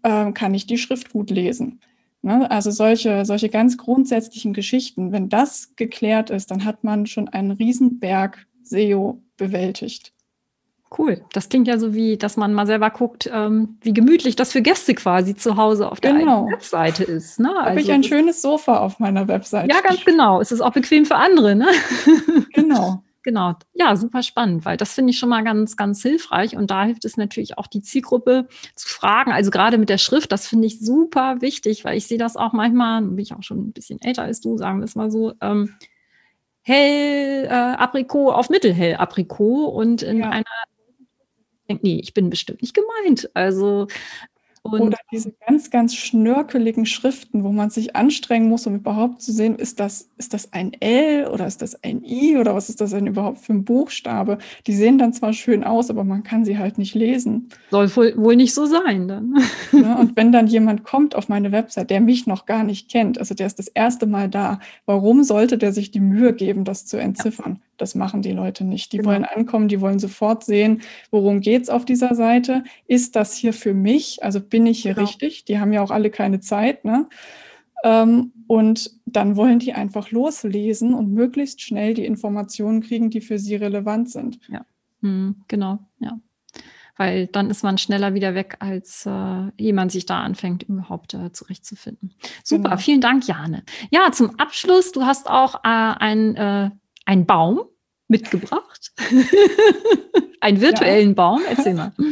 Ähm, 0.04 0.34
kann 0.34 0.54
ich 0.54 0.66
die 0.66 0.78
Schrift 0.78 1.10
gut 1.10 1.30
lesen? 1.30 1.80
Ne? 2.22 2.50
Also 2.50 2.70
solche, 2.70 3.24
solche 3.24 3.48
ganz 3.48 3.76
grundsätzlichen 3.76 4.52
Geschichten. 4.52 5.12
Wenn 5.12 5.28
das 5.28 5.74
geklärt 5.76 6.30
ist, 6.30 6.50
dann 6.50 6.64
hat 6.64 6.84
man 6.84 7.06
schon 7.06 7.28
einen 7.28 7.50
Riesenberg 7.50 8.46
SEO 8.62 9.22
bewältigt. 9.36 10.12
Cool. 10.98 11.24
Das 11.32 11.48
klingt 11.48 11.68
ja 11.68 11.78
so 11.78 11.94
wie, 11.94 12.16
dass 12.18 12.36
man 12.36 12.52
mal 12.52 12.66
selber 12.66 12.90
guckt, 12.90 13.30
ähm, 13.32 13.78
wie 13.80 13.94
gemütlich 13.94 14.36
das 14.36 14.52
für 14.52 14.60
Gäste 14.62 14.94
quasi 14.94 15.34
zu 15.34 15.56
Hause 15.56 15.90
auf 15.90 16.00
der 16.00 16.12
Genau. 16.12 16.46
Webseite 16.48 17.04
ist. 17.04 17.40
Ne? 17.40 17.48
Habe 17.48 17.62
Also 17.70 17.80
ich 17.80 17.90
ein 17.92 18.02
schönes 18.04 18.42
Sofa 18.42 18.78
auf 18.78 18.98
meiner 18.98 19.26
Webseite. 19.28 19.72
Ja, 19.74 19.80
ganz 19.80 20.04
genau. 20.04 20.40
Es 20.40 20.52
ist 20.52 20.60
auch 20.60 20.72
bequem 20.72 21.04
für 21.06 21.16
andere. 21.16 21.54
Ne? 21.54 21.66
Genau. 22.54 23.02
Genau. 23.24 23.54
Ja, 23.72 23.94
super 23.94 24.22
spannend, 24.24 24.64
weil 24.64 24.76
das 24.76 24.94
finde 24.94 25.10
ich 25.12 25.18
schon 25.18 25.28
mal 25.28 25.44
ganz, 25.44 25.76
ganz 25.76 26.02
hilfreich. 26.02 26.56
Und 26.56 26.72
da 26.72 26.84
hilft 26.84 27.04
es 27.04 27.16
natürlich 27.16 27.56
auch, 27.56 27.68
die 27.68 27.80
Zielgruppe 27.80 28.48
zu 28.74 28.88
fragen. 28.88 29.30
Also 29.30 29.52
gerade 29.52 29.78
mit 29.78 29.88
der 29.90 29.98
Schrift, 29.98 30.32
das 30.32 30.48
finde 30.48 30.66
ich 30.66 30.80
super 30.80 31.40
wichtig, 31.40 31.84
weil 31.84 31.96
ich 31.96 32.08
sehe 32.08 32.18
das 32.18 32.36
auch 32.36 32.52
manchmal, 32.52 33.00
bin 33.00 33.18
ich 33.18 33.32
auch 33.32 33.42
schon 33.44 33.58
ein 33.68 33.72
bisschen 33.72 34.00
älter 34.02 34.22
als 34.24 34.40
du, 34.40 34.58
sagen 34.58 34.80
wir 34.80 34.86
es 34.86 34.96
mal 34.96 35.10
so, 35.12 35.34
ähm, 35.40 35.72
hell 36.62 37.44
äh, 37.44 37.48
Aprikot 37.48 38.30
auf 38.32 38.50
mittelhell 38.50 38.96
Aprikot 38.96 39.66
und 39.66 40.02
in 40.02 40.18
Ja. 40.18 40.30
einer 40.30 40.44
denkt, 41.68 41.84
nee, 41.84 42.00
ich 42.02 42.14
bin 42.14 42.30
bestimmt 42.30 42.62
nicht 42.62 42.74
gemeint. 42.74 43.30
Also 43.34 43.86
und 44.64 44.80
Oder 44.80 44.98
diese 45.10 45.32
ganz, 45.44 45.70
ganz 45.70 45.96
schnörkeligen 45.96 46.86
Schriften, 46.86 47.42
wo 47.42 47.50
man 47.50 47.70
sich 47.70 47.96
anstrengen 47.96 48.48
muss, 48.48 48.64
um 48.68 48.76
überhaupt 48.76 49.20
zu 49.20 49.32
sehen, 49.32 49.56
ist 49.56 49.80
das, 49.80 50.08
ist 50.18 50.34
das 50.34 50.52
ein 50.52 50.72
L 50.80 51.26
oder 51.26 51.48
ist 51.48 51.62
das 51.62 51.82
ein 51.82 52.04
I 52.04 52.36
oder 52.36 52.54
was 52.54 52.68
ist 52.68 52.80
das 52.80 52.90
denn 52.90 53.08
überhaupt 53.08 53.38
für 53.38 53.54
ein 53.54 53.64
Buchstabe? 53.64 54.38
Die 54.68 54.74
sehen 54.74 54.98
dann 54.98 55.12
zwar 55.12 55.32
schön 55.32 55.64
aus, 55.64 55.90
aber 55.90 56.04
man 56.04 56.22
kann 56.22 56.44
sie 56.44 56.58
halt 56.58 56.78
nicht 56.78 56.94
lesen. 56.94 57.48
soll 57.72 57.94
wohl, 57.96 58.16
wohl 58.16 58.36
nicht 58.36 58.54
so 58.54 58.66
sein 58.66 59.08
dann. 59.08 59.34
Ne? 59.72 59.96
Und 59.98 60.16
wenn 60.16 60.32
dann 60.32 60.46
jemand 60.46 60.84
kommt 60.84 61.14
auf 61.14 61.28
meine 61.30 61.50
Website, 61.50 61.88
der 61.88 62.00
mich 62.00 62.26
noch 62.26 62.44
gar 62.44 62.62
nicht 62.62 62.90
kennt, 62.90 63.18
also 63.18 63.34
der 63.34 63.46
ist 63.46 63.58
das 63.58 63.68
erste 63.68 64.06
Mal 64.06 64.28
da, 64.28 64.60
warum 64.84 65.24
sollte 65.24 65.56
der 65.56 65.72
sich 65.72 65.90
die 65.90 66.00
Mühe 66.00 66.34
geben, 66.34 66.64
das 66.64 66.84
zu 66.84 66.98
entziffern? 66.98 67.60
Das 67.82 67.96
machen 67.96 68.22
die 68.22 68.30
Leute 68.30 68.62
nicht. 68.62 68.92
Die 68.92 68.98
Genau. 68.98 69.08
wollen 69.10 69.24
ankommen, 69.24 69.66
die 69.66 69.80
wollen 69.80 69.98
sofort 69.98 70.44
sehen, 70.44 70.82
worum 71.10 71.40
geht's 71.40 71.68
auf 71.68 71.84
dieser 71.84 72.14
Seite? 72.14 72.62
Ist 72.86 73.16
das 73.16 73.34
hier 73.34 73.52
für 73.52 73.74
mich? 73.74 74.22
Also 74.22 74.40
bin 74.40 74.66
ich 74.66 74.82
hier 74.82 74.94
Genau. 74.94 75.04
richtig? 75.08 75.46
Die 75.46 75.58
haben 75.58 75.72
ja 75.72 75.82
auch 75.82 75.90
alle 75.90 76.08
keine 76.10 76.38
Zeit. 76.38 76.84
Ne? 76.84 77.08
Ähm, 77.82 78.30
und 78.46 78.92
dann 79.04 79.34
wollen 79.34 79.58
die 79.58 79.72
einfach 79.72 80.12
loslesen 80.12 80.94
und 80.94 81.12
möglichst 81.12 81.60
schnell 81.60 81.94
die 81.94 82.04
Informationen 82.06 82.82
kriegen, 82.82 83.10
die 83.10 83.20
für 83.20 83.40
sie 83.40 83.56
relevant 83.56 84.10
sind. 84.10 84.38
Hm, 85.00 85.42
genau, 85.48 85.80
ja. 85.98 86.20
Weil 86.96 87.26
dann 87.26 87.50
ist 87.50 87.64
man 87.64 87.78
schneller 87.78 88.14
wieder 88.14 88.36
weg, 88.36 88.58
als 88.60 89.06
äh, 89.06 89.48
ehe 89.58 89.72
man 89.74 89.88
sich 89.88 90.06
da 90.06 90.20
anfängt, 90.22 90.62
überhaupt 90.62 91.14
äh, 91.14 91.32
zurechtzufinden. 91.32 92.14
Super, 92.44 92.62
Genau. 92.70 92.76
vielen 92.76 93.00
Dank, 93.00 93.26
Jane. 93.26 93.64
Ja, 93.90 94.12
zum 94.12 94.38
Abschluss, 94.38 94.92
du 94.92 95.02
hast 95.02 95.28
auch 95.28 95.56
äh, 95.64 95.68
ein, 95.68 96.36
äh, 96.36 96.70
einen 97.06 97.26
Baum 97.26 97.62
mitgebracht. 98.12 98.92
einen 100.40 100.60
virtuellen 100.60 101.14
Baum, 101.16 101.40
erzähl 101.48 101.74
mal. 101.74 101.92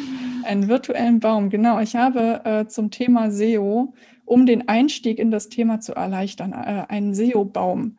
Einen 0.42 0.68
virtuellen 0.68 1.20
Baum, 1.20 1.50
genau. 1.50 1.78
Ich 1.80 1.94
habe 1.94 2.40
äh, 2.44 2.66
zum 2.66 2.90
Thema 2.90 3.30
SEO, 3.30 3.92
um 4.24 4.46
den 4.46 4.68
Einstieg 4.68 5.18
in 5.18 5.30
das 5.30 5.50
Thema 5.50 5.80
zu 5.80 5.94
erleichtern, 5.94 6.52
äh, 6.52 6.86
einen 6.88 7.14
SEO-Baum 7.14 7.98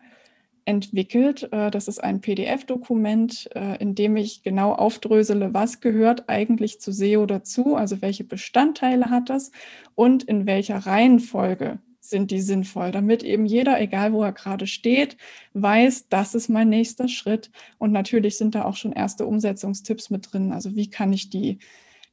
entwickelt. 0.65 1.47
Äh, 1.53 1.69
das 1.69 1.87
ist 1.87 2.03
ein 2.03 2.19
PDF-Dokument, 2.19 3.47
äh, 3.55 3.77
in 3.77 3.93
dem 3.93 4.17
ich 4.17 4.41
genau 4.41 4.73
aufdrösele, 4.73 5.53
was 5.53 5.81
gehört 5.81 6.29
eigentlich 6.29 6.81
zu 6.81 6.91
SEO 6.91 7.27
dazu, 7.27 7.75
also 7.75 8.01
welche 8.01 8.23
Bestandteile 8.23 9.11
hat 9.11 9.29
das 9.29 9.51
und 9.93 10.23
in 10.23 10.47
welcher 10.47 10.77
Reihenfolge 10.77 11.77
sind 12.01 12.31
die 12.31 12.41
sinnvoll, 12.41 12.91
damit 12.91 13.23
eben 13.23 13.45
jeder, 13.45 13.79
egal 13.79 14.11
wo 14.11 14.23
er 14.23 14.33
gerade 14.33 14.67
steht, 14.67 15.15
weiß, 15.53 16.09
das 16.09 16.35
ist 16.35 16.49
mein 16.49 16.67
nächster 16.67 17.07
Schritt. 17.07 17.51
Und 17.77 17.91
natürlich 17.93 18.37
sind 18.37 18.55
da 18.55 18.65
auch 18.65 18.75
schon 18.75 18.91
erste 18.91 19.25
Umsetzungstipps 19.25 20.09
mit 20.09 20.33
drin. 20.33 20.51
Also 20.51 20.75
wie 20.75 20.89
kann 20.89 21.13
ich 21.13 21.29
die 21.29 21.59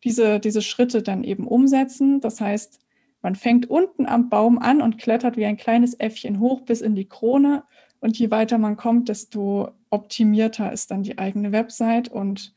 diese, 0.05 0.40
diese 0.40 0.62
Schritte 0.62 1.03
dann 1.03 1.24
eben 1.24 1.46
umsetzen. 1.46 2.20
Das 2.20 2.40
heißt, 2.40 2.81
man 3.22 3.35
fängt 3.35 3.68
unten 3.68 4.07
am 4.07 4.29
Baum 4.29 4.59
an 4.59 4.81
und 4.81 4.98
klettert 4.98 5.37
wie 5.37 5.46
ein 5.46 5.57
kleines 5.57 5.94
Äffchen 5.98 6.40
hoch 6.40 6.62
bis 6.62 6.81
in 6.81 6.94
die 6.94 7.09
Krone. 7.09 7.64
Und 8.01 8.18
je 8.18 8.31
weiter 8.31 8.59
man 8.59 8.77
kommt, 8.77 9.09
desto 9.09 9.70
optimierter 9.90 10.72
ist 10.72 10.90
dann 10.90 11.03
die 11.03 11.18
eigene 11.18 11.51
Website 11.51 12.09
und 12.09 12.55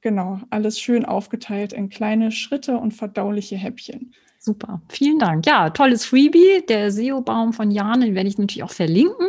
genau, 0.00 0.40
alles 0.50 0.80
schön 0.80 1.04
aufgeteilt 1.04 1.72
in 1.72 1.90
kleine 1.90 2.32
Schritte 2.32 2.78
und 2.78 2.92
verdauliche 2.92 3.56
Häppchen. 3.56 4.14
Super, 4.42 4.80
vielen 4.88 5.18
Dank. 5.18 5.46
Ja, 5.46 5.68
tolles 5.68 6.06
Freebie, 6.06 6.64
der 6.66 6.90
SEO-Baum 6.90 7.52
von 7.52 7.70
Jane, 7.70 8.06
den 8.06 8.14
werde 8.14 8.30
ich 8.30 8.38
natürlich 8.38 8.62
auch 8.62 8.72
verlinken. 8.72 9.26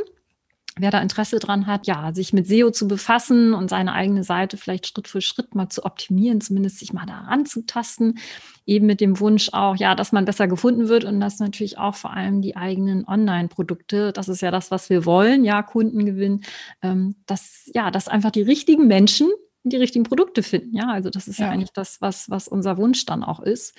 Wer 0.77 0.89
da 0.89 1.01
Interesse 1.01 1.39
dran 1.39 1.67
hat, 1.67 1.85
ja, 1.85 2.13
sich 2.13 2.31
mit 2.31 2.47
SEO 2.47 2.71
zu 2.71 2.87
befassen 2.87 3.53
und 3.53 3.69
seine 3.69 3.91
eigene 3.91 4.23
Seite 4.23 4.55
vielleicht 4.55 4.87
Schritt 4.87 5.09
für 5.09 5.19
Schritt 5.19 5.53
mal 5.53 5.67
zu 5.67 5.83
optimieren, 5.83 6.39
zumindest 6.39 6.79
sich 6.79 6.93
mal 6.93 7.05
daran 7.05 7.45
zu 7.45 7.65
tasten, 7.65 8.19
eben 8.65 8.85
mit 8.85 9.01
dem 9.01 9.19
Wunsch 9.19 9.49
auch, 9.51 9.75
ja, 9.75 9.95
dass 9.95 10.13
man 10.13 10.23
besser 10.23 10.47
gefunden 10.47 10.87
wird 10.87 11.03
und 11.03 11.19
dass 11.19 11.39
natürlich 11.39 11.77
auch 11.77 11.95
vor 11.95 12.13
allem 12.13 12.41
die 12.41 12.55
eigenen 12.55 13.05
Online-Produkte, 13.05 14.13
das 14.13 14.29
ist 14.29 14.41
ja 14.41 14.49
das, 14.49 14.71
was 14.71 14.89
wir 14.89 15.05
wollen, 15.05 15.43
ja, 15.43 15.61
Kundengewinn, 15.61 16.45
ähm, 16.81 17.15
dass, 17.25 17.69
ja, 17.75 17.91
dass 17.91 18.07
einfach 18.07 18.31
die 18.31 18.43
richtigen 18.43 18.87
Menschen 18.87 19.29
die 19.63 19.77
richtigen 19.77 20.03
Produkte 20.03 20.43
finden. 20.43 20.75
Ja, 20.75 20.87
also 20.89 21.09
das 21.09 21.27
ist 21.27 21.39
ja, 21.39 21.45
Ja. 21.45 21.51
eigentlich 21.51 21.71
das, 21.73 22.01
was, 22.01 22.29
was 22.29 22.47
unser 22.47 22.77
Wunsch 22.77 23.05
dann 23.05 23.23
auch 23.23 23.39
ist. 23.39 23.75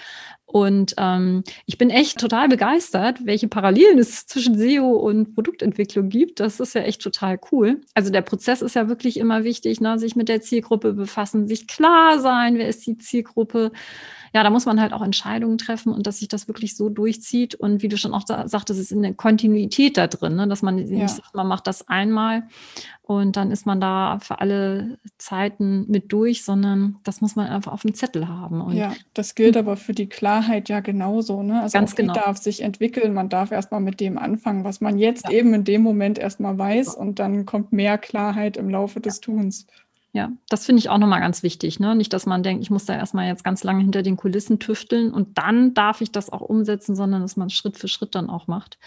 Und 0.46 0.94
ähm, 0.98 1.42
ich 1.66 1.78
bin 1.78 1.90
echt 1.90 2.18
total 2.18 2.48
begeistert, 2.48 3.24
welche 3.24 3.48
Parallelen 3.48 3.98
es 3.98 4.26
zwischen 4.26 4.56
SEO 4.58 4.90
und 4.90 5.34
Produktentwicklung 5.34 6.08
gibt. 6.08 6.40
Das 6.40 6.60
ist 6.60 6.74
ja 6.74 6.82
echt 6.82 7.02
total 7.02 7.40
cool. 7.50 7.80
Also 7.94 8.12
der 8.12 8.22
Prozess 8.22 8.62
ist 8.62 8.74
ja 8.76 8.88
wirklich 8.88 9.16
immer 9.16 9.44
wichtig, 9.44 9.80
ne? 9.80 9.98
sich 9.98 10.14
mit 10.14 10.28
der 10.28 10.40
Zielgruppe 10.42 10.92
befassen, 10.92 11.48
sich 11.48 11.66
klar 11.66 12.18
sein, 12.20 12.56
wer 12.58 12.68
ist 12.68 12.86
die 12.86 12.98
Zielgruppe. 12.98 13.72
Ja, 14.34 14.42
da 14.42 14.50
muss 14.50 14.64
man 14.64 14.80
halt 14.80 14.92
auch 14.92 15.02
Entscheidungen 15.02 15.58
treffen 15.58 15.92
und 15.92 16.06
dass 16.06 16.18
sich 16.20 16.28
das 16.28 16.48
wirklich 16.48 16.76
so 16.76 16.88
durchzieht. 16.88 17.54
Und 17.54 17.82
wie 17.82 17.88
du 17.88 17.96
schon 17.98 18.14
auch 18.14 18.26
sa- 18.26 18.48
sagtest, 18.48 18.80
es 18.80 18.90
ist 18.90 18.96
eine 18.96 19.12
Kontinuität 19.14 19.96
da 19.98 20.06
drin, 20.06 20.36
ne? 20.36 20.48
dass 20.48 20.62
man 20.62 20.76
nicht 20.76 20.90
Ja. 20.90 21.06
sagt, 21.08 21.34
man 21.34 21.46
macht 21.46 21.66
das 21.66 21.86
einmal 21.88 22.44
und 23.02 23.36
dann 23.36 23.50
ist 23.50 23.66
man 23.66 23.80
da 23.80 24.18
für 24.20 24.40
alle 24.40 24.98
Zeiten 25.18 25.84
mit 25.90 26.12
durch, 26.12 26.44
sondern 26.44 26.96
das 27.04 27.20
muss 27.20 27.36
man 27.36 27.46
einfach 27.48 27.72
auf 27.72 27.82
dem 27.82 27.94
Zettel 27.94 28.28
haben. 28.28 28.60
Und 28.62 28.74
Ja, 28.76 28.94
das 29.14 29.34
gilt 29.34 29.56
aber 29.56 29.76
für 29.76 29.92
die 29.92 30.08
Klarheit 30.08 30.68
ja 30.68 30.80
genauso. 30.80 31.42
Ne? 31.42 31.60
Also 31.60 31.76
Ganz 31.76 31.94
genau. 31.94 32.14
darf 32.14 32.38
sich 32.38 32.62
entwickeln. 32.62 33.12
Man 33.12 33.28
darf 33.28 33.50
erstmal 33.52 33.80
mit 33.80 34.00
dem 34.00 34.16
anfangen, 34.18 34.64
was 34.64 34.80
man 34.80 34.98
jetzt 34.98 35.28
eben 35.30 35.52
in 35.52 35.64
dem 35.64 35.82
Moment 35.82 36.18
erstmal 36.18 36.56
weiß 36.58 36.94
und 36.94 37.18
dann 37.18 37.44
kommt 37.44 37.72
mehr 37.72 37.98
Klarheit 37.98 38.56
im 38.56 38.70
Laufe 38.70 39.00
des 39.00 39.20
Tuns. 39.20 39.66
Ja, 40.14 40.30
das 40.50 40.66
finde 40.66 40.80
ich 40.80 40.90
auch 40.90 40.98
nochmal 40.98 41.20
ganz 41.20 41.42
wichtig. 41.42 41.80
Ne? 41.80 41.94
Nicht, 41.94 42.12
dass 42.12 42.26
man 42.26 42.42
denkt, 42.42 42.62
ich 42.62 42.70
muss 42.70 42.84
da 42.84 42.94
erstmal 42.94 43.28
jetzt 43.28 43.44
ganz 43.44 43.64
lange 43.64 43.80
hinter 43.80 44.02
den 44.02 44.18
Kulissen 44.18 44.58
tüfteln 44.58 45.12
und 45.12 45.38
dann 45.38 45.72
darf 45.72 46.02
ich 46.02 46.12
das 46.12 46.30
auch 46.30 46.42
umsetzen, 46.42 46.94
sondern 46.94 47.22
dass 47.22 47.36
man 47.36 47.48
Schritt 47.48 47.78
für 47.78 47.88
Schritt 47.88 48.14
dann 48.14 48.28
auch 48.28 48.46
macht. 48.46 48.78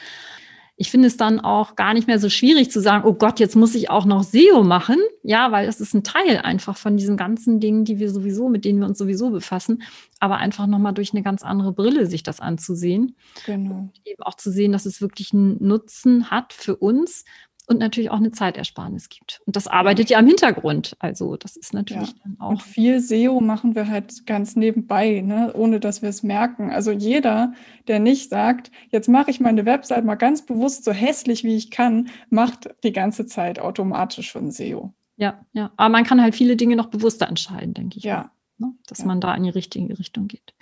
Ich 0.77 0.91
finde 0.91 1.07
es 1.07 1.15
dann 1.15 1.39
auch 1.39 1.75
gar 1.75 1.93
nicht 1.93 2.05
mehr 2.05 2.19
so 2.19 2.29
schwierig 2.29 2.69
zu 2.69 2.81
sagen, 2.81 3.05
oh 3.07 3.13
Gott, 3.13 3.39
jetzt 3.39 3.55
muss 3.55 3.75
ich 3.75 3.89
auch 3.89 4.05
noch 4.05 4.23
SEO 4.23 4.61
machen. 4.63 4.97
Ja, 5.23 5.51
weil 5.51 5.65
das 5.65 5.79
ist 5.79 5.93
ein 5.93 6.03
Teil 6.03 6.39
einfach 6.39 6.77
von 6.77 6.97
diesen 6.97 7.15
ganzen 7.15 7.61
Dingen, 7.61 7.85
die 7.85 7.97
wir 7.97 8.11
sowieso, 8.11 8.49
mit 8.49 8.65
denen 8.65 8.79
wir 8.79 8.87
uns 8.87 8.97
sowieso 8.97 9.29
befassen. 9.29 9.83
Aber 10.19 10.35
einfach 10.37 10.67
nochmal 10.67 10.93
durch 10.93 11.13
eine 11.13 11.23
ganz 11.23 11.43
andere 11.43 11.71
Brille 11.71 12.07
sich 12.07 12.23
das 12.23 12.41
anzusehen. 12.41 13.15
Genau. 13.45 13.89
Eben 14.03 14.21
auch 14.21 14.35
zu 14.35 14.51
sehen, 14.51 14.73
dass 14.73 14.85
es 14.85 14.99
wirklich 14.99 15.33
einen 15.33 15.65
Nutzen 15.65 16.29
hat 16.29 16.51
für 16.51 16.75
uns 16.75 17.23
und 17.67 17.79
natürlich 17.79 18.09
auch 18.11 18.17
eine 18.17 18.31
Zeitersparnis 18.31 19.09
gibt. 19.09 19.41
Und 19.45 19.55
das 19.55 19.67
arbeitet 19.67 20.09
ja 20.09 20.19
im 20.19 20.27
Hintergrund. 20.27 20.95
Also 20.99 21.35
das 21.35 21.55
ist 21.55 21.73
natürlich 21.73 22.09
Ja. 22.09 22.15
dann 22.23 22.33
Und 22.49 22.57
auch. 22.57 22.61
viel 22.61 22.99
SEO 22.99 23.39
machen 23.41 23.75
wir 23.75 23.87
halt 23.87 24.25
ganz 24.25 24.55
nebenbei, 24.55 25.21
ne? 25.21 25.51
ohne 25.53 25.79
dass 25.79 26.01
wir 26.01 26.09
es 26.09 26.23
merken. 26.23 26.71
Also 26.71 26.91
jeder, 26.91 27.53
der 27.87 27.99
nicht 27.99 28.29
sagt, 28.29 28.71
jetzt 28.89 29.07
mache 29.09 29.31
ich 29.31 29.39
meine 29.39 29.65
Website 29.65 30.05
mal 30.05 30.15
ganz 30.15 30.45
bewusst 30.45 30.83
so 30.85 30.91
hässlich, 30.91 31.43
wie 31.43 31.55
ich 31.55 31.71
kann, 31.71 32.09
macht 32.29 32.69
die 32.83 32.93
ganze 32.93 33.25
Zeit 33.25 33.59
automatisch 33.59 34.29
schon 34.29 34.51
SEO. 34.51 34.93
Ja, 35.17 35.39
ja. 35.53 35.71
Aber 35.77 35.89
man 35.89 36.03
kann 36.03 36.21
halt 36.21 36.35
viele 36.35 36.55
Dinge 36.57 36.75
noch 36.75 36.87
bewusster 36.87 37.27
entscheiden, 37.27 37.73
denke 37.73 37.97
ich. 37.97 38.03
Ja, 38.03 38.31
mal, 38.57 38.67
ne? 38.69 38.73
Dass 38.87 38.99
Ja. 38.99 39.05
man 39.05 39.21
da 39.21 39.33
in 39.33 39.43
die 39.43 39.49
richtige 39.49 39.97
Richtung 39.97 40.27
geht. 40.27 40.53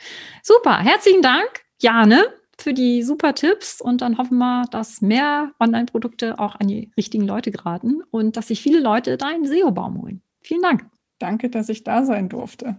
Super, 0.44 0.78
herzlichen 0.80 1.22
Dank, 1.22 1.64
Jane, 1.82 2.24
für 2.60 2.74
die 2.74 3.04
super 3.04 3.34
Tipps. 3.34 3.82
Und 3.82 4.02
dann 4.02 4.18
hoffen 4.18 4.38
wir, 4.38 4.66
dass 4.72 5.02
mehr 5.02 5.52
Online-Produkte 5.60 6.40
auch 6.40 6.56
an 6.60 6.68
die 6.68 6.92
richtigen 6.98 7.26
Leute 7.26 7.52
geraten 7.52 8.02
und 8.12 8.38
dass 8.38 8.48
sich 8.48 8.62
viele 8.62 8.80
Leute 8.80 9.18
deinen 9.18 9.46
SEO-Baum 9.46 10.02
holen. 10.02 10.22
Vielen 10.42 10.62
Dank. 10.62 10.86
danke, 11.20 11.50
dass 11.50 11.70
ich 11.70 11.84
da 11.84 12.04
sein 12.04 12.28
durfte. 12.28 12.78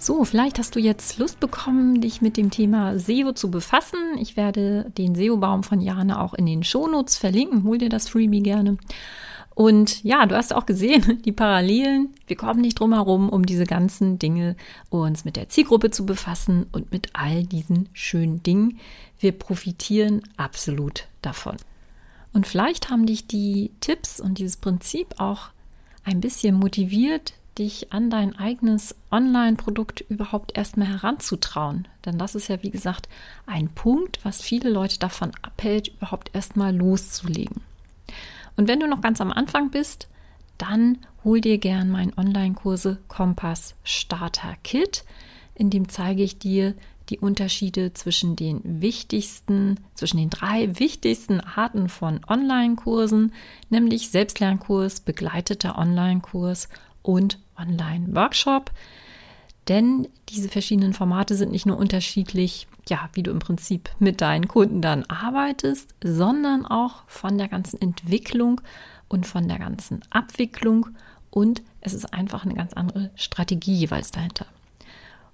So, 0.00 0.24
vielleicht 0.24 0.58
hast 0.58 0.74
du 0.74 0.80
jetzt 0.80 1.18
Lust 1.18 1.38
bekommen, 1.40 2.00
dich 2.00 2.22
mit 2.22 2.36
dem 2.36 2.50
Thema 2.50 2.98
SEO 2.98 3.32
zu 3.32 3.50
befassen. 3.50 3.98
Ich 4.18 4.36
werde 4.36 4.90
den 4.96 5.14
SEO-Baum 5.14 5.64
von 5.64 5.80
Jane 5.80 6.20
auch 6.20 6.34
in 6.34 6.46
den 6.46 6.62
Shownotes 6.62 7.16
verlinken. 7.16 7.64
Hol 7.64 7.78
dir 7.78 7.88
das 7.88 8.08
Freebie 8.08 8.42
gerne. 8.42 8.78
Und 9.58 10.04
ja, 10.04 10.24
du 10.24 10.36
hast 10.36 10.54
auch 10.54 10.66
gesehen, 10.66 11.20
die 11.24 11.32
Parallelen. 11.32 12.14
Wir 12.28 12.36
kommen 12.36 12.60
nicht 12.60 12.78
drum 12.78 12.92
herum, 12.92 13.28
um 13.28 13.44
diese 13.44 13.64
ganzen 13.64 14.16
Dinge 14.16 14.54
uns 14.88 15.24
mit 15.24 15.34
der 15.34 15.48
Zielgruppe 15.48 15.90
zu 15.90 16.06
befassen 16.06 16.66
und 16.70 16.92
mit 16.92 17.08
all 17.14 17.42
diesen 17.42 17.88
schönen 17.92 18.40
Dingen. 18.44 18.78
Wir 19.18 19.32
profitieren 19.32 20.22
absolut 20.36 21.08
davon. 21.22 21.56
Und 22.32 22.46
vielleicht 22.46 22.88
haben 22.88 23.04
dich 23.04 23.26
die 23.26 23.72
Tipps 23.80 24.20
und 24.20 24.38
dieses 24.38 24.58
Prinzip 24.58 25.16
auch 25.18 25.48
ein 26.04 26.20
bisschen 26.20 26.54
motiviert, 26.54 27.32
dich 27.58 27.92
an 27.92 28.10
dein 28.10 28.38
eigenes 28.38 28.94
Online-Produkt 29.10 30.04
überhaupt 30.08 30.56
erstmal 30.56 30.86
heranzutrauen. 30.86 31.88
Denn 32.04 32.16
das 32.16 32.36
ist 32.36 32.46
ja, 32.46 32.62
wie 32.62 32.70
gesagt, 32.70 33.08
ein 33.46 33.70
Punkt, 33.70 34.20
was 34.22 34.40
viele 34.40 34.70
Leute 34.70 35.00
davon 35.00 35.32
abhält, 35.42 35.88
überhaupt 35.88 36.30
erstmal 36.32 36.72
loszulegen. 36.76 37.66
Und 38.58 38.66
wenn 38.66 38.80
du 38.80 38.88
noch 38.88 39.00
ganz 39.00 39.20
am 39.20 39.30
Anfang 39.30 39.70
bist, 39.70 40.08
dann 40.58 40.98
hol 41.22 41.40
dir 41.40 41.58
gern 41.58 41.90
meinen 41.90 42.12
Online-Kurse 42.18 42.98
Kompass 43.06 43.76
Starter 43.84 44.56
Kit. 44.64 45.04
In 45.54 45.70
dem 45.70 45.88
zeige 45.88 46.24
ich 46.24 46.40
dir 46.40 46.74
die 47.08 47.20
Unterschiede 47.20 47.94
zwischen 47.94 48.34
den 48.34 48.60
wichtigsten, 48.82 49.78
zwischen 49.94 50.16
den 50.16 50.28
drei 50.28 50.76
wichtigsten 50.80 51.40
Arten 51.40 51.88
von 51.88 52.20
Online-Kursen, 52.28 53.32
nämlich 53.70 54.10
Selbstlernkurs, 54.10 55.00
begleiteter 55.00 55.78
Online-Kurs 55.78 56.68
und 57.02 57.38
Online-Workshop. 57.56 58.72
Denn 59.68 60.08
diese 60.30 60.48
verschiedenen 60.48 60.94
Formate 60.94 61.34
sind 61.34 61.52
nicht 61.52 61.66
nur 61.66 61.76
unterschiedlich, 61.76 62.66
ja, 62.88 63.10
wie 63.12 63.22
du 63.22 63.30
im 63.30 63.38
Prinzip 63.38 63.90
mit 63.98 64.22
deinen 64.22 64.48
Kunden 64.48 64.80
dann 64.80 65.04
arbeitest, 65.04 65.94
sondern 66.02 66.64
auch 66.64 67.02
von 67.06 67.36
der 67.36 67.48
ganzen 67.48 67.80
Entwicklung 67.80 68.62
und 69.08 69.26
von 69.26 69.46
der 69.46 69.58
ganzen 69.58 70.00
Abwicklung. 70.10 70.88
Und 71.30 71.62
es 71.82 71.92
ist 71.92 72.14
einfach 72.14 72.44
eine 72.44 72.54
ganz 72.54 72.72
andere 72.72 73.10
Strategie 73.14 73.74
jeweils 73.74 74.10
dahinter. 74.10 74.46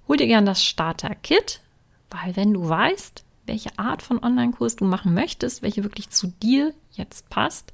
Hol 0.07 0.17
dir 0.17 0.27
gern 0.27 0.45
das 0.45 0.63
Starter-Kit, 0.63 1.61
weil 2.09 2.35
wenn 2.35 2.53
du 2.53 2.67
weißt, 2.67 3.23
welche 3.45 3.77
Art 3.79 4.01
von 4.01 4.21
Online-Kurs 4.21 4.75
du 4.75 4.85
machen 4.85 5.13
möchtest, 5.13 5.61
welche 5.61 5.83
wirklich 5.83 6.09
zu 6.09 6.27
dir 6.27 6.73
jetzt 6.91 7.29
passt, 7.29 7.71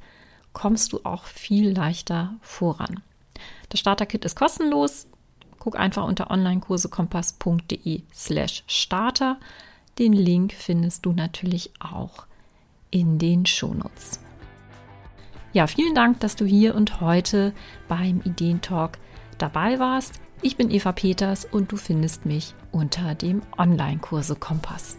kommst 0.53 0.93
du 0.93 1.01
auch 1.03 1.25
viel 1.25 1.71
leichter 1.71 2.35
voran. 2.41 3.01
Das 3.69 3.79
Starter-Kit 3.79 4.25
ist 4.25 4.35
kostenlos. 4.35 5.07
Guck 5.61 5.77
einfach 5.77 6.05
unter 6.05 6.31
onlinekursekompass.de 6.31 8.01
slash 8.11 8.63
starter. 8.65 9.37
Den 9.99 10.11
Link 10.11 10.53
findest 10.53 11.05
du 11.05 11.13
natürlich 11.13 11.69
auch 11.79 12.25
in 12.89 13.19
den 13.19 13.45
Shownotes. 13.45 14.19
Ja, 15.53 15.67
vielen 15.67 15.93
Dank, 15.93 16.19
dass 16.19 16.35
du 16.35 16.45
hier 16.45 16.73
und 16.73 16.99
heute 16.99 17.53
beim 17.87 18.21
Ideentalk 18.23 18.97
dabei 19.37 19.77
warst. 19.77 20.19
Ich 20.41 20.57
bin 20.57 20.71
Eva 20.71 20.93
Peters 20.93 21.45
und 21.45 21.71
du 21.71 21.77
findest 21.77 22.25
mich 22.25 22.55
unter 22.71 23.13
dem 23.13 23.43
Online-Kurse 23.55 24.37
Kompass. 24.37 24.97